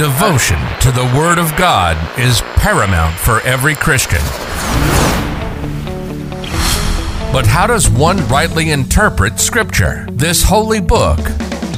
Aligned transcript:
Devotion 0.00 0.56
to 0.80 0.90
the 0.90 1.04
Word 1.14 1.36
of 1.36 1.54
God 1.58 1.94
is 2.18 2.40
paramount 2.56 3.14
for 3.18 3.40
every 3.42 3.74
Christian. 3.74 4.22
But 7.34 7.44
how 7.46 7.66
does 7.66 7.90
one 7.90 8.26
rightly 8.28 8.70
interpret 8.70 9.38
Scripture? 9.38 10.06
This 10.10 10.42
holy 10.42 10.80
book 10.80 11.18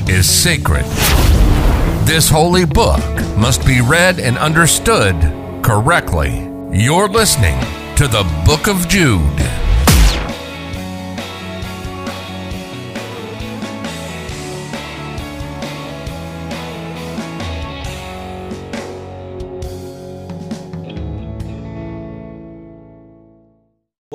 is 0.08 0.30
sacred. 0.30 0.84
This 2.06 2.30
holy 2.30 2.64
book 2.64 3.02
must 3.36 3.66
be 3.66 3.80
read 3.80 4.20
and 4.20 4.38
understood 4.38 5.16
correctly. 5.64 6.48
You're 6.70 7.08
listening 7.08 7.58
to 7.96 8.06
the 8.06 8.22
Book 8.46 8.68
of 8.68 8.88
Jude. 8.88 9.61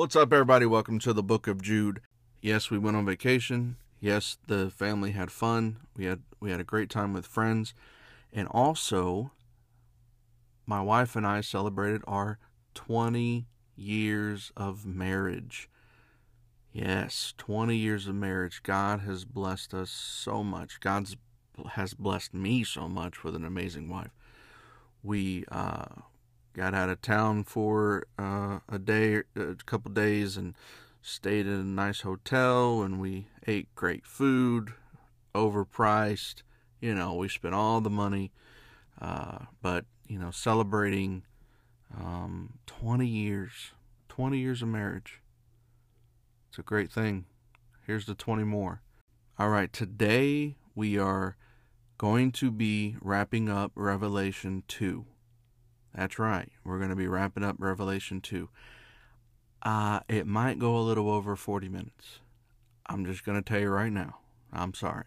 What's 0.08 0.16
up, 0.16 0.32
everybody? 0.32 0.64
Welcome 0.64 0.98
to 1.00 1.12
the 1.12 1.22
Book 1.22 1.46
of 1.46 1.60
Jude. 1.60 2.00
Yes, 2.40 2.70
we 2.70 2.78
went 2.78 2.96
on 2.96 3.04
vacation. 3.04 3.76
Yes, 4.00 4.38
the 4.46 4.70
family 4.70 5.10
had 5.10 5.30
fun. 5.30 5.80
We 5.98 6.06
had 6.06 6.22
we 6.40 6.50
had 6.50 6.60
a 6.60 6.64
great 6.64 6.88
time 6.88 7.12
with 7.12 7.26
friends, 7.26 7.74
and 8.32 8.48
also, 8.48 9.32
my 10.64 10.80
wife 10.80 11.14
and 11.14 11.26
I 11.26 11.42
celebrated 11.42 12.00
our 12.08 12.38
20 12.72 13.48
years 13.76 14.50
of 14.56 14.86
marriage. 14.86 15.68
Yes, 16.72 17.34
20 17.36 17.76
years 17.76 18.06
of 18.06 18.14
marriage. 18.14 18.62
God 18.62 19.00
has 19.00 19.26
blessed 19.26 19.74
us 19.74 19.90
so 19.90 20.42
much. 20.42 20.80
God's 20.80 21.18
has 21.72 21.92
blessed 21.92 22.32
me 22.32 22.64
so 22.64 22.88
much 22.88 23.22
with 23.22 23.36
an 23.36 23.44
amazing 23.44 23.90
wife. 23.90 24.16
We 25.02 25.44
uh, 25.52 25.84
got 26.54 26.74
out 26.74 26.88
of 26.88 27.00
town 27.00 27.44
for 27.44 28.06
uh, 28.18 28.60
a 28.68 28.78
day, 28.78 29.22
a 29.36 29.54
couple 29.66 29.90
days, 29.92 30.36
and 30.36 30.54
stayed 31.02 31.46
in 31.46 31.52
a 31.52 31.64
nice 31.64 32.00
hotel. 32.00 32.82
And 32.82 33.00
we 33.00 33.28
ate 33.46 33.74
great 33.74 34.06
food, 34.06 34.72
overpriced. 35.34 36.42
You 36.80 36.94
know, 36.94 37.14
we 37.14 37.28
spent 37.28 37.54
all 37.54 37.80
the 37.80 37.90
money, 37.90 38.32
uh, 39.00 39.38
but 39.62 39.84
you 40.06 40.18
know, 40.18 40.30
celebrating 40.30 41.22
um, 41.96 42.54
20 42.66 43.06
years, 43.06 43.72
20 44.08 44.38
years 44.38 44.62
of 44.62 44.68
marriage. 44.68 45.20
It's 46.48 46.58
a 46.58 46.62
great 46.62 46.90
thing. 46.90 47.26
Here's 47.86 48.06
the 48.06 48.14
20 48.14 48.44
more. 48.44 48.82
All 49.38 49.48
right, 49.48 49.72
today 49.72 50.56
we 50.74 50.98
are 50.98 51.36
going 51.96 52.32
to 52.32 52.50
be 52.50 52.96
wrapping 53.00 53.48
up 53.48 53.72
Revelation 53.74 54.62
2. 54.68 55.04
That's 55.98 56.16
right. 56.16 56.48
We're 56.62 56.78
going 56.78 56.90
to 56.90 56.96
be 56.96 57.08
wrapping 57.08 57.42
up 57.42 57.56
Revelation 57.58 58.20
2. 58.20 58.48
Uh, 59.62 59.98
it 60.08 60.28
might 60.28 60.60
go 60.60 60.76
a 60.76 60.78
little 60.78 61.10
over 61.10 61.34
40 61.34 61.68
minutes. 61.68 62.20
I'm 62.86 63.04
just 63.04 63.24
going 63.24 63.36
to 63.36 63.42
tell 63.42 63.60
you 63.60 63.68
right 63.68 63.90
now. 63.90 64.18
I'm 64.52 64.74
sorry. 64.74 65.06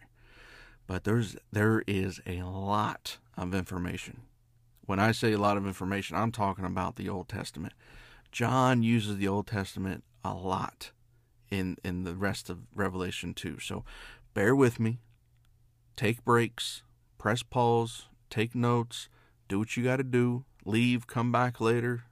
But 0.86 1.04
there's 1.04 1.34
there 1.50 1.82
is 1.86 2.20
a 2.26 2.42
lot 2.42 3.16
of 3.38 3.54
information. 3.54 4.20
When 4.84 4.98
I 4.98 5.12
say 5.12 5.32
a 5.32 5.38
lot 5.38 5.56
of 5.56 5.66
information, 5.66 6.18
I'm 6.18 6.30
talking 6.30 6.66
about 6.66 6.96
the 6.96 7.08
Old 7.08 7.26
Testament. 7.26 7.72
John 8.30 8.82
uses 8.82 9.16
the 9.16 9.28
Old 9.28 9.46
Testament 9.46 10.04
a 10.22 10.34
lot 10.34 10.90
in 11.50 11.78
in 11.82 12.04
the 12.04 12.14
rest 12.14 12.50
of 12.50 12.66
Revelation 12.74 13.32
2. 13.32 13.60
So 13.60 13.82
bear 14.34 14.54
with 14.54 14.78
me. 14.78 15.00
Take 15.96 16.22
breaks, 16.22 16.82
press 17.16 17.42
pause, 17.42 18.08
take 18.28 18.54
notes, 18.54 19.08
do 19.48 19.58
what 19.58 19.74
you 19.74 19.84
got 19.84 19.96
to 19.96 20.04
do, 20.04 20.44
leave, 20.64 21.06
come 21.06 21.32
back 21.32 21.60
later. 21.60 22.04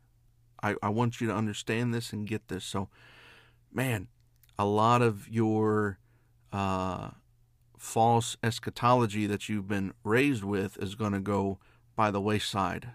I, 0.62 0.76
I 0.82 0.88
want 0.88 1.20
you 1.20 1.26
to 1.28 1.34
understand 1.34 1.94
this 1.94 2.12
and 2.12 2.26
get 2.26 2.48
this. 2.48 2.64
So, 2.64 2.88
man, 3.72 4.08
a 4.58 4.64
lot 4.64 5.02
of 5.02 5.28
your 5.28 5.98
uh, 6.52 7.10
false 7.78 8.36
eschatology 8.42 9.26
that 9.26 9.48
you've 9.48 9.68
been 9.68 9.94
raised 10.04 10.44
with 10.44 10.76
is 10.78 10.94
going 10.94 11.12
to 11.12 11.20
go 11.20 11.58
by 11.96 12.10
the 12.10 12.20
wayside 12.20 12.90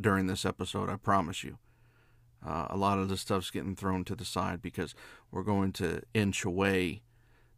during 0.00 0.26
this 0.26 0.44
episode. 0.44 0.90
I 0.90 0.96
promise 0.96 1.42
you. 1.42 1.58
Uh, 2.46 2.66
a 2.70 2.76
lot 2.76 2.98
of 2.98 3.08
the 3.08 3.16
stuff's 3.16 3.50
getting 3.50 3.74
thrown 3.74 4.04
to 4.04 4.14
the 4.14 4.24
side 4.24 4.62
because 4.62 4.94
we're 5.30 5.42
going 5.42 5.72
to 5.72 6.02
inch 6.14 6.44
away. 6.44 7.02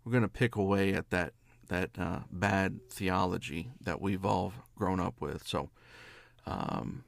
We're 0.04 0.12
going 0.12 0.22
to 0.22 0.28
pick 0.28 0.56
away 0.56 0.94
at 0.94 1.10
that 1.10 1.32
that 1.68 1.90
uh, 1.98 2.20
bad 2.32 2.80
theology 2.90 3.70
that 3.78 4.00
we've 4.00 4.24
all 4.24 4.54
grown 4.74 5.00
up 5.00 5.20
with. 5.20 5.46
So, 5.46 5.68
um, 6.48 7.04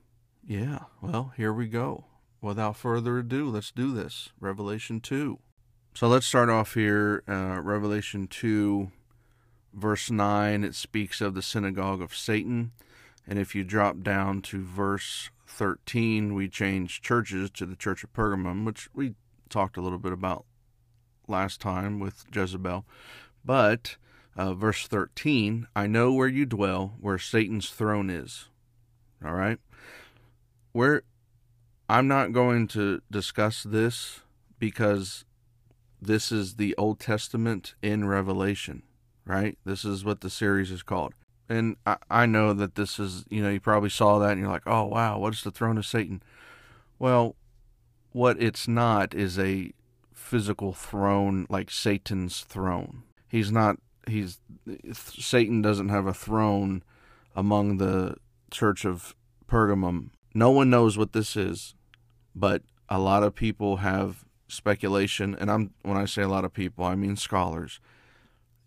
yeah, 0.47 0.81
well, 1.01 1.33
here 1.37 1.53
we 1.53 1.67
go. 1.67 2.05
Without 2.43 2.77
further 2.77 3.19
ado, 3.19 3.49
let's 3.49 3.71
do 3.71 3.93
this. 3.93 4.31
Revelation 4.39 5.01
2. 5.01 5.39
So 5.95 6.09
let's 6.09 6.27
start 6.27 6.51
off 6.51 6.75
here. 6.75 7.23
Uh, 7.27 7.61
Revelation 7.63 8.27
2, 8.27 8.91
verse 9.73 10.11
9, 10.11 10.65
it 10.65 10.75
speaks 10.75 11.21
of 11.21 11.35
the 11.35 11.43
synagogue 11.43 12.03
of 12.03 12.15
Satan. 12.15 12.73
And 13.27 13.39
if 13.39 13.55
you 13.55 13.65
drop 13.65 14.03
down 14.03 14.43
to 14.43 14.63
verse 14.63 15.31
13, 15.47 16.35
we 16.35 16.49
change 16.49 17.01
churches 17.01 17.51
to 17.53 17.67
the 17.67 17.77
church 17.77 18.05
of 18.05 18.13
Pergamum, 18.13 18.65
which 18.65 18.89
we 18.95 19.15
talked 19.49 19.77
a 19.77 19.81
little 19.83 19.99
bit 19.99 20.13
about 20.13 20.45
last 21.27 21.61
time 21.61 21.99
with 21.99 22.25
Jezebel. 22.33 22.85
But 23.45 23.97
uh, 24.37 24.53
verse 24.55 24.87
13, 24.87 25.67
I 25.75 25.87
know 25.87 26.13
where 26.13 26.29
you 26.29 26.45
dwell, 26.45 26.95
where 27.01 27.19
Satan's 27.19 27.71
throne 27.71 28.11
is. 28.11 28.50
All 29.25 29.35
right? 29.35 29.59
Where 30.73 31.03
I'm 31.89 32.07
not 32.07 32.33
going 32.33 32.69
to 32.69 33.03
discuss 33.11 33.63
this 33.63 34.21
because 34.59 35.25
this 36.01 36.31
is 36.31 36.55
the 36.55 36.75
Old 36.77 37.01
Testament 37.01 37.75
in 37.83 38.07
Revelation, 38.07 38.85
right? 39.27 39.59
This 39.65 39.85
is 39.85 40.05
what 40.05 40.21
the 40.21 40.31
series 40.31 40.71
is 40.71 40.83
called. 40.83 41.15
And 41.49 41.77
I, 41.85 41.97
I 42.09 42.27
know 42.27 42.53
that 42.53 42.77
this 42.77 43.01
is, 43.01 43.25
you 43.29 43.43
know, 43.43 43.51
you 43.51 43.61
probably 43.61 43.91
saw 43.91 44.21
that 44.21 44.31
and 44.33 44.41
you're 44.41 44.49
like, 44.49 44.67
oh, 44.67 44.85
wow, 44.85 45.19
what's 45.19 45.43
the 45.43 45.51
throne 45.51 45.79
of 45.79 45.85
Satan? 45.85 46.23
Well, 46.99 47.35
what 48.13 48.41
it's 48.41 48.69
not 48.69 49.15
is 49.15 49.39
a 49.39 49.73
physical 50.15 50.73
throne 50.73 51.47
like 51.51 51.71
Satan's 51.71 52.43
throne. 52.43 53.03
He's 53.27 53.51
not, 53.51 53.79
he's, 54.07 54.39
Satan 54.93 55.61
doesn't 55.61 55.89
have 55.89 56.07
a 56.07 56.15
throne 56.15 56.85
among 57.35 57.79
the 57.79 58.15
church 58.51 58.85
of 58.85 59.15
Pergamum. 59.49 60.11
No 60.35 60.51
one 60.51 60.71
knows 60.71 60.97
what 60.97 61.13
this 61.13 61.37
is, 61.37 61.75
but 62.35 62.63
a 62.89 62.99
lot 62.99 63.23
of 63.23 63.35
people 63.35 63.79
have 63.79 64.25
speculation, 64.49 65.35
and 65.35 65.51
I'm 65.51 65.73
when 65.83 65.97
I 65.97 66.05
say 66.05 66.23
a 66.23 66.29
lot 66.29 66.45
of 66.45 66.53
people, 66.53 66.85
I 66.85 66.95
mean 66.95 67.17
scholars. 67.17 67.81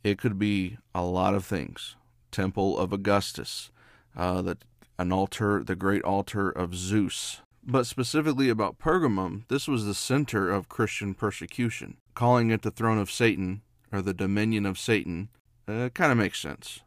It 0.03 0.17
could 0.17 0.37
be 0.37 0.77
a 0.93 1.03
lot 1.03 1.33
of 1.33 1.45
things. 1.45 1.95
Temple 2.31 2.77
of 2.77 2.91
Augustus, 2.91 3.71
uh, 4.17 4.41
that 4.41 4.65
an 4.97 5.11
altar, 5.11 5.63
the 5.63 5.75
great 5.75 6.03
altar 6.03 6.49
of 6.49 6.75
Zeus. 6.75 7.41
But 7.65 7.85
specifically 7.85 8.49
about 8.49 8.77
Pergamum, 8.77 9.47
this 9.47 9.67
was 9.67 9.85
the 9.85 9.93
center 9.93 10.49
of 10.49 10.67
Christian 10.67 11.13
persecution. 11.13 11.97
Calling 12.13 12.49
it 12.51 12.61
the 12.61 12.71
throne 12.71 12.97
of 12.97 13.11
Satan 13.11 13.61
or 13.91 14.01
the 14.01 14.13
dominion 14.13 14.65
of 14.65 14.77
Satan 14.77 15.29
uh, 15.67 15.89
kind 15.93 16.11
of 16.11 16.17
makes 16.17 16.39
sense. 16.39 16.81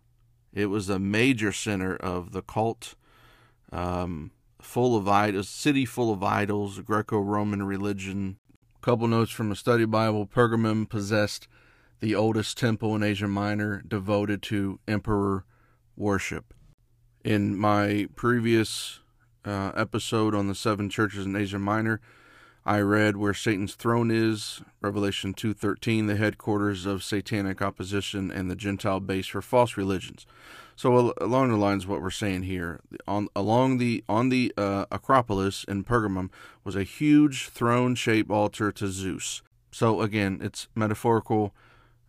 It 0.57 0.71
was 0.71 0.89
a 0.89 0.99
major 0.99 1.53
center 1.53 1.95
of 1.95 2.33
the 2.33 2.41
cult, 2.41 2.95
um, 3.71 4.31
full 4.59 4.97
of 4.97 5.07
idols, 5.07 5.51
city 5.51 5.85
full 5.85 6.11
of 6.11 6.23
idols, 6.23 6.81
Greco-Roman 6.81 7.63
religion. 7.65 8.39
A 8.75 8.81
couple 8.81 9.07
notes 9.07 9.31
from 9.31 9.53
a 9.53 9.55
study 9.55 9.85
Bible: 9.85 10.27
Pergamum 10.27 10.89
possessed 10.89 11.47
the 12.01 12.15
oldest 12.15 12.57
temple 12.57 12.97
in 12.97 13.03
Asia 13.03 13.29
Minor 13.29 13.83
devoted 13.87 14.41
to 14.45 14.81
emperor 14.89 15.45
worship. 15.95 16.55
In 17.23 17.55
my 17.55 18.09
previous 18.17 19.01
uh, 19.45 19.73
episode 19.77 20.35
on 20.35 20.49
the 20.49 20.55
seven 20.55 20.89
churches 20.89 21.27
in 21.27 21.37
Asia 21.37 21.59
Minor, 21.59 22.01
I 22.67 22.81
read 22.81 23.17
where 23.17 23.33
Satan's 23.33 23.77
throne 23.77 24.11
is, 24.11 24.61
Revelation 24.81 25.33
2:13, 25.35 26.09
the 26.09 26.17
headquarters 26.17 26.85
of 26.85 27.05
satanic 27.05 27.63
opposition 27.63 28.33
and 28.33 28.51
the 28.51 28.57
Gentile 28.57 28.99
base 28.99 29.29
for 29.29 29.41
false 29.41 29.77
religions. 29.77 30.27
So 30.75 31.15
along 31.21 31.51
the 31.51 31.57
lines 31.57 31.85
of 31.85 31.91
what 31.91 32.03
we're 32.03 32.11
saying 32.11 32.43
here, 32.43 32.81
on 33.07 33.29
along 33.37 33.79
the 33.79 34.03
on 34.09 34.31
the 34.31 34.53
uh, 34.57 34.87
Acropolis 34.91 35.63
in 35.69 35.85
Pergamum 35.85 36.31
was 36.65 36.75
a 36.75 36.83
huge 36.83 37.49
throne-shaped 37.51 38.33
altar 38.33 38.73
to 38.73 38.89
Zeus. 38.89 39.43
So 39.71 40.01
again, 40.01 40.41
it's 40.43 40.67
metaphorical. 40.75 41.55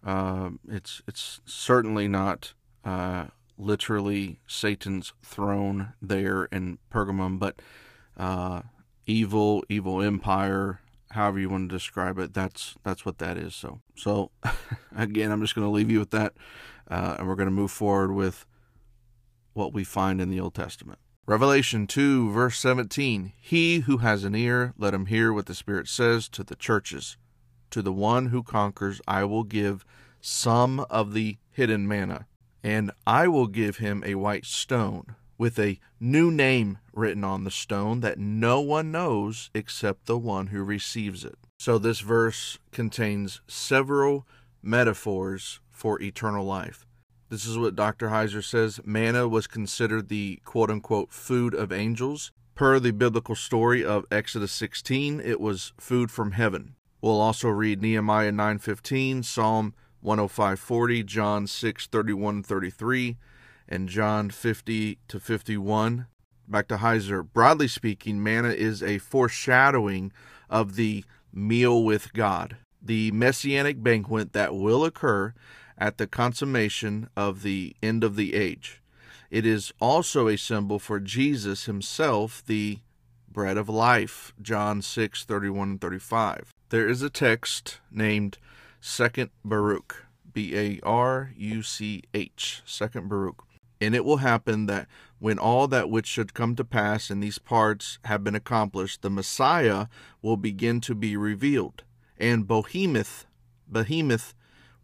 Uh, 0.04 0.50
it's 0.68 1.04
it's 1.08 1.40
certainly 1.46 2.08
not 2.08 2.56
uh, 2.84 3.28
literally 3.60 4.40
Satan's 4.48 5.14
throne 5.22 5.94
there 6.02 6.46
in 6.46 6.80
Pergamum, 6.92 7.38
but 7.38 7.62
uh, 8.18 8.64
evil, 9.08 9.64
evil 9.70 10.02
empire, 10.02 10.82
however 11.12 11.40
you 11.40 11.50
want 11.50 11.70
to 11.70 11.76
describe 11.76 12.20
it. 12.20 12.34
That's 12.34 12.76
that's 12.84 13.06
what 13.06 13.18
that 13.18 13.38
is. 13.38 13.56
So 13.56 13.82
so 13.96 14.32
again, 14.96 15.32
I'm 15.32 15.42
just 15.42 15.56
going 15.56 15.66
to 15.66 15.72
leave 15.72 15.90
you 15.90 16.00
with 16.00 16.12
that, 16.12 16.34
uh, 16.90 17.16
and 17.18 17.28
we're 17.28 17.36
going 17.36 17.48
to 17.48 17.52
move 17.52 17.72
forward 17.72 18.12
with 18.14 18.46
what 19.54 19.74
we 19.74 19.84
find 19.84 20.22
in 20.22 20.30
the 20.30 20.40
Old 20.40 20.54
Testament. 20.54 21.00
Revelation 21.26 21.88
2, 21.88 22.32
verse 22.32 22.58
17 22.60 23.34
He 23.42 23.80
who 23.80 23.98
has 23.98 24.24
an 24.24 24.36
ear, 24.36 24.74
let 24.78 24.94
him 24.94 25.08
hear 25.08 25.34
what 25.34 25.48
the 25.48 25.56
Spirit 25.56 25.88
says 25.88 26.30
to 26.30 26.44
the 26.44 26.56
churches. 26.56 27.18
To 27.72 27.82
the 27.82 27.92
one 27.92 28.28
who 28.28 28.44
conquers, 28.44 29.02
I 29.08 29.26
will 29.26 29.44
give 29.44 29.84
some 30.22 30.80
of 30.90 31.14
the 31.14 31.38
hidden 31.52 31.86
manna, 31.86 32.28
and 32.64 32.92
I 33.06 33.28
will 33.28 33.48
give 33.48 33.78
him 33.78 34.04
a 34.06 34.16
white 34.16 34.46
stone 34.46 35.16
with 35.38 35.60
a 35.60 35.80
new 36.00 36.32
name 36.32 36.80
written 36.94 37.24
on 37.24 37.44
the 37.44 37.52
stone 37.52 38.00
that 38.02 38.18
no 38.18 38.60
one 38.60 38.92
knows 38.92 39.50
except 39.54 40.06
the 40.06 40.18
one 40.18 40.48
who 40.48 40.64
receives 40.64 41.24
it. 41.24 41.36
So, 41.60 41.78
this 41.78 42.00
verse 42.00 42.60
contains 42.72 43.42
several 43.48 44.28
metaphors 44.62 45.60
for 45.72 46.02
eternal 46.02 46.46
life. 46.46 46.86
This 47.30 47.46
is 47.46 47.58
what 47.58 47.76
Dr. 47.76 48.10
Heiser 48.10 48.44
says 48.44 48.80
manna 48.86 49.28
was 49.28 49.48
considered 49.48 50.08
the 50.08 50.40
quote 50.46 50.70
unquote 50.70 51.12
food 51.12 51.54
of 51.54 51.72
angels. 51.72 52.32
Per 52.56 52.80
the 52.80 52.92
biblical 52.92 53.36
story 53.36 53.84
of 53.84 54.06
Exodus 54.12 54.52
16, 54.54 55.20
it 55.20 55.40
was 55.40 55.74
food 55.78 56.10
from 56.10 56.32
heaven. 56.32 56.76
We'll 57.02 57.22
also 57.22 57.50
read 57.50 57.82
Nehemiah 57.82 58.32
9:15, 58.32 59.24
Psalm 59.24 59.74
105:40, 60.04 61.06
John 61.06 61.46
6:31 61.46 62.44
33, 62.44 63.18
and 63.68 63.90
John 63.90 64.30
50 64.30 65.00
to 65.08 65.20
51. 65.20 66.08
Back 66.48 66.68
to 66.70 66.78
Heiser. 66.78 67.28
Broadly 67.32 67.68
speaking, 67.68 68.24
manna 68.24 68.50
is 68.50 68.82
a 68.82 69.00
foreshadowing 69.00 70.12
of 70.50 70.76
the 70.76 71.04
meal 71.34 71.84
with 71.84 72.14
God, 72.14 72.58
the 72.82 73.12
messianic 73.12 73.84
banquet 73.84 74.34
that 74.34 74.56
will 74.56 74.86
occur 74.86 75.34
at 75.78 75.98
the 75.98 76.08
consummation 76.08 77.10
of 77.16 77.44
the 77.44 77.76
end 77.84 78.04
of 78.04 78.16
the 78.16 78.34
age. 78.34 78.82
It 79.30 79.46
is 79.46 79.74
also 79.80 80.28
a 80.28 80.38
symbol 80.38 80.80
for 80.80 81.00
Jesus 81.00 81.66
himself, 81.66 82.44
the 82.46 82.80
bread 83.30 83.58
of 83.58 83.70
life, 83.70 84.34
John 84.42 84.82
6 84.82 85.26
31 85.26 85.70
and 85.70 85.82
35. 85.82 86.54
There 86.70 86.88
is 86.88 87.02
a 87.02 87.10
text 87.10 87.80
named 87.92 88.38
Second 88.80 89.32
Baruch, 89.44 90.06
B 90.32 90.56
A 90.58 90.80
R 90.84 91.32
U 91.36 91.62
C 91.62 92.04
H, 92.14 92.62
Second 92.66 93.10
Baruch. 93.10 93.44
And 93.80 93.94
it 93.94 94.06
will 94.06 94.18
happen 94.18 94.66
that 94.66 94.88
when 95.20 95.38
all 95.38 95.68
that 95.68 95.90
which 95.90 96.08
should 96.08 96.34
come 96.34 96.56
to 96.56 96.64
pass 96.64 97.10
in 97.10 97.20
these 97.20 97.38
parts 97.38 98.00
have 98.06 98.24
been 98.24 98.36
accomplished, 98.36 99.02
the 99.02 99.10
Messiah 99.10 99.88
will 100.22 100.38
begin 100.38 100.82
to 100.82 100.96
be 100.96 101.16
revealed, 101.16 101.84
and 102.18 102.48
Behemoth, 102.48 103.26
Behemoth 103.72 104.34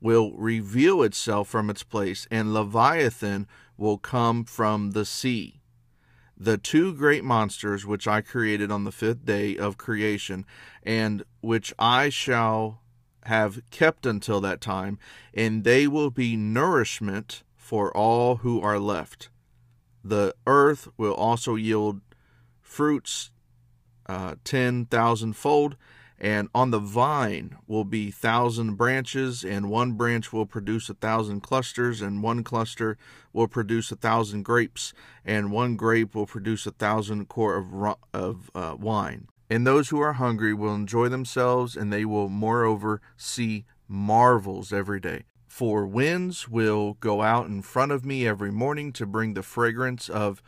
will 0.01 0.33
reveal 0.33 1.01
itself 1.01 1.47
from 1.47 1.69
its 1.69 1.83
place, 1.83 2.27
and 2.29 2.53
Leviathan 2.53 3.47
will 3.77 3.97
come 3.97 4.43
from 4.43 4.91
the 4.91 5.05
sea. 5.05 5.61
The 6.35 6.57
two 6.57 6.93
great 6.93 7.23
monsters 7.23 7.85
which 7.85 8.07
I 8.07 8.21
created 8.21 8.69
on 8.71 8.83
the 8.83 8.91
fifth 8.91 9.23
day 9.23 9.55
of 9.55 9.77
creation, 9.77 10.45
and 10.83 11.23
which 11.41 11.73
I 11.79 12.09
shall 12.09 12.81
have 13.25 13.61
kept 13.71 14.05
until 14.05 14.41
that 14.41 14.59
time, 14.59 14.99
and 15.33 15.63
they 15.63 15.87
will 15.87 16.09
be 16.09 16.35
nourishment 16.35 17.43
for 17.63 17.95
all 17.95 18.35
who 18.37 18.59
are 18.59 18.77
left. 18.77 19.29
The 20.03 20.35
earth 20.45 20.89
will 20.97 21.13
also 21.13 21.55
yield 21.55 22.01
fruits 22.61 23.31
uh, 24.05 24.35
ten 24.43 24.85
thousandfold, 24.85 25.77
and 26.19 26.49
on 26.53 26.71
the 26.71 26.79
vine 26.79 27.55
will 27.65 27.85
be 27.85 28.11
thousand 28.11 28.75
branches, 28.75 29.45
and 29.45 29.69
one 29.69 29.93
branch 29.93 30.33
will 30.33 30.45
produce 30.45 30.89
a 30.89 30.93
thousand 30.93 31.39
clusters, 31.39 32.01
and 32.01 32.21
one 32.21 32.43
cluster 32.43 32.97
will 33.31 33.47
produce 33.47 33.93
a 33.93 33.95
thousand 33.95 34.43
grapes, 34.43 34.93
and 35.23 35.49
one 35.49 35.77
grape 35.77 36.13
will 36.13 36.25
produce 36.25 36.65
a 36.65 36.71
thousand 36.71 37.29
quart 37.29 37.63
of, 37.63 37.97
of 38.13 38.51
uh, 38.53 38.75
wine. 38.77 39.29
And 39.49 39.65
those 39.65 39.87
who 39.87 40.01
are 40.01 40.13
hungry 40.13 40.53
will 40.53 40.75
enjoy 40.75 41.07
themselves, 41.07 41.77
and 41.77 41.93
they 41.93 42.03
will 42.03 42.27
moreover 42.27 43.01
see 43.15 43.63
marvels 43.87 44.73
every 44.73 44.99
day. 44.99 45.23
For 45.53 45.85
winds 45.85 46.49
will 46.49 46.95
go 46.95 47.21
out 47.21 47.45
in 47.45 47.61
front 47.61 47.91
of 47.91 48.03
me 48.03 48.25
every 48.25 48.51
morning 48.51 48.91
to 48.93 49.05
bring 49.05 49.35
the 49.35 49.43
fragrance 49.43 50.09
of 50.09 50.41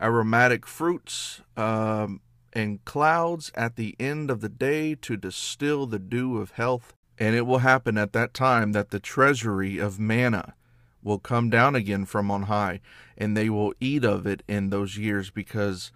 aromatic 0.00 0.68
fruits, 0.68 1.40
um, 1.56 2.20
and 2.52 2.84
clouds 2.84 3.50
at 3.56 3.74
the 3.74 3.96
end 3.98 4.30
of 4.30 4.40
the 4.40 4.48
day 4.48 4.94
to 4.94 5.16
distill 5.16 5.86
the 5.86 5.98
dew 5.98 6.38
of 6.38 6.52
health. 6.52 6.94
And 7.18 7.34
it 7.34 7.44
will 7.44 7.58
happen 7.58 7.98
at 7.98 8.12
that 8.12 8.34
time 8.34 8.70
that 8.70 8.90
the 8.90 9.00
treasury 9.00 9.78
of 9.78 9.98
manna 9.98 10.54
will 11.02 11.18
come 11.18 11.50
down 11.50 11.74
again 11.74 12.04
from 12.04 12.30
on 12.30 12.42
high, 12.42 12.80
and 13.18 13.36
they 13.36 13.50
will 13.50 13.74
eat 13.80 14.04
of 14.04 14.28
it 14.28 14.44
in 14.46 14.70
those 14.70 14.96
years, 14.96 15.28
because 15.28 15.90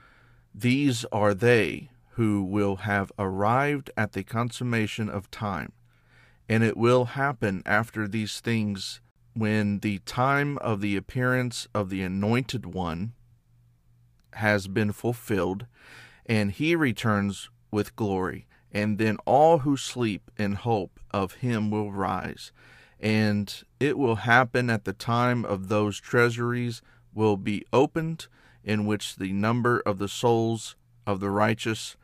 these 0.52 1.04
are 1.12 1.34
they 1.34 1.90
who 2.14 2.42
will 2.42 2.78
have 2.78 3.12
arrived 3.16 3.92
at 3.96 4.10
the 4.10 4.24
consummation 4.24 5.08
of 5.08 5.30
time. 5.30 5.70
And 6.48 6.62
it 6.62 6.76
will 6.76 7.06
happen 7.06 7.62
after 7.66 8.06
these 8.06 8.40
things 8.40 9.00
when 9.34 9.80
the 9.80 9.98
time 10.00 10.58
of 10.58 10.80
the 10.80 10.96
appearance 10.96 11.68
of 11.74 11.90
the 11.90 12.02
Anointed 12.02 12.66
One 12.66 13.12
has 14.34 14.68
been 14.68 14.92
fulfilled, 14.92 15.66
and 16.24 16.52
he 16.52 16.76
returns 16.76 17.50
with 17.70 17.96
glory. 17.96 18.46
And 18.72 18.98
then 18.98 19.16
all 19.24 19.58
who 19.58 19.76
sleep 19.76 20.30
in 20.36 20.52
hope 20.52 21.00
of 21.10 21.34
him 21.34 21.70
will 21.70 21.92
rise. 21.92 22.52
And 23.00 23.52
it 23.80 23.96
will 23.96 24.16
happen 24.16 24.68
at 24.68 24.84
the 24.84 24.92
time 24.92 25.44
of 25.44 25.68
those 25.68 25.98
treasuries 25.98 26.82
will 27.14 27.36
be 27.36 27.64
opened, 27.72 28.26
in 28.62 28.84
which 28.84 29.16
the 29.16 29.32
number 29.32 29.80
of 29.80 29.98
the 29.98 30.08
souls 30.08 30.76
of 31.06 31.20
the 31.20 31.30
righteous 31.30 31.96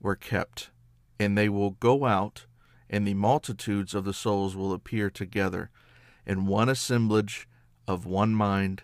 were 0.00 0.16
kept, 0.16 0.70
and 1.18 1.36
they 1.36 1.48
will 1.48 1.70
go 1.70 2.04
out, 2.04 2.46
and 2.90 3.06
the 3.06 3.14
multitudes 3.14 3.94
of 3.94 4.04
the 4.04 4.12
souls 4.12 4.54
will 4.54 4.72
appear 4.72 5.08
together 5.08 5.70
in 6.26 6.46
one 6.46 6.68
assemblage 6.68 7.48
of 7.88 8.04
one 8.04 8.34
mind, 8.34 8.82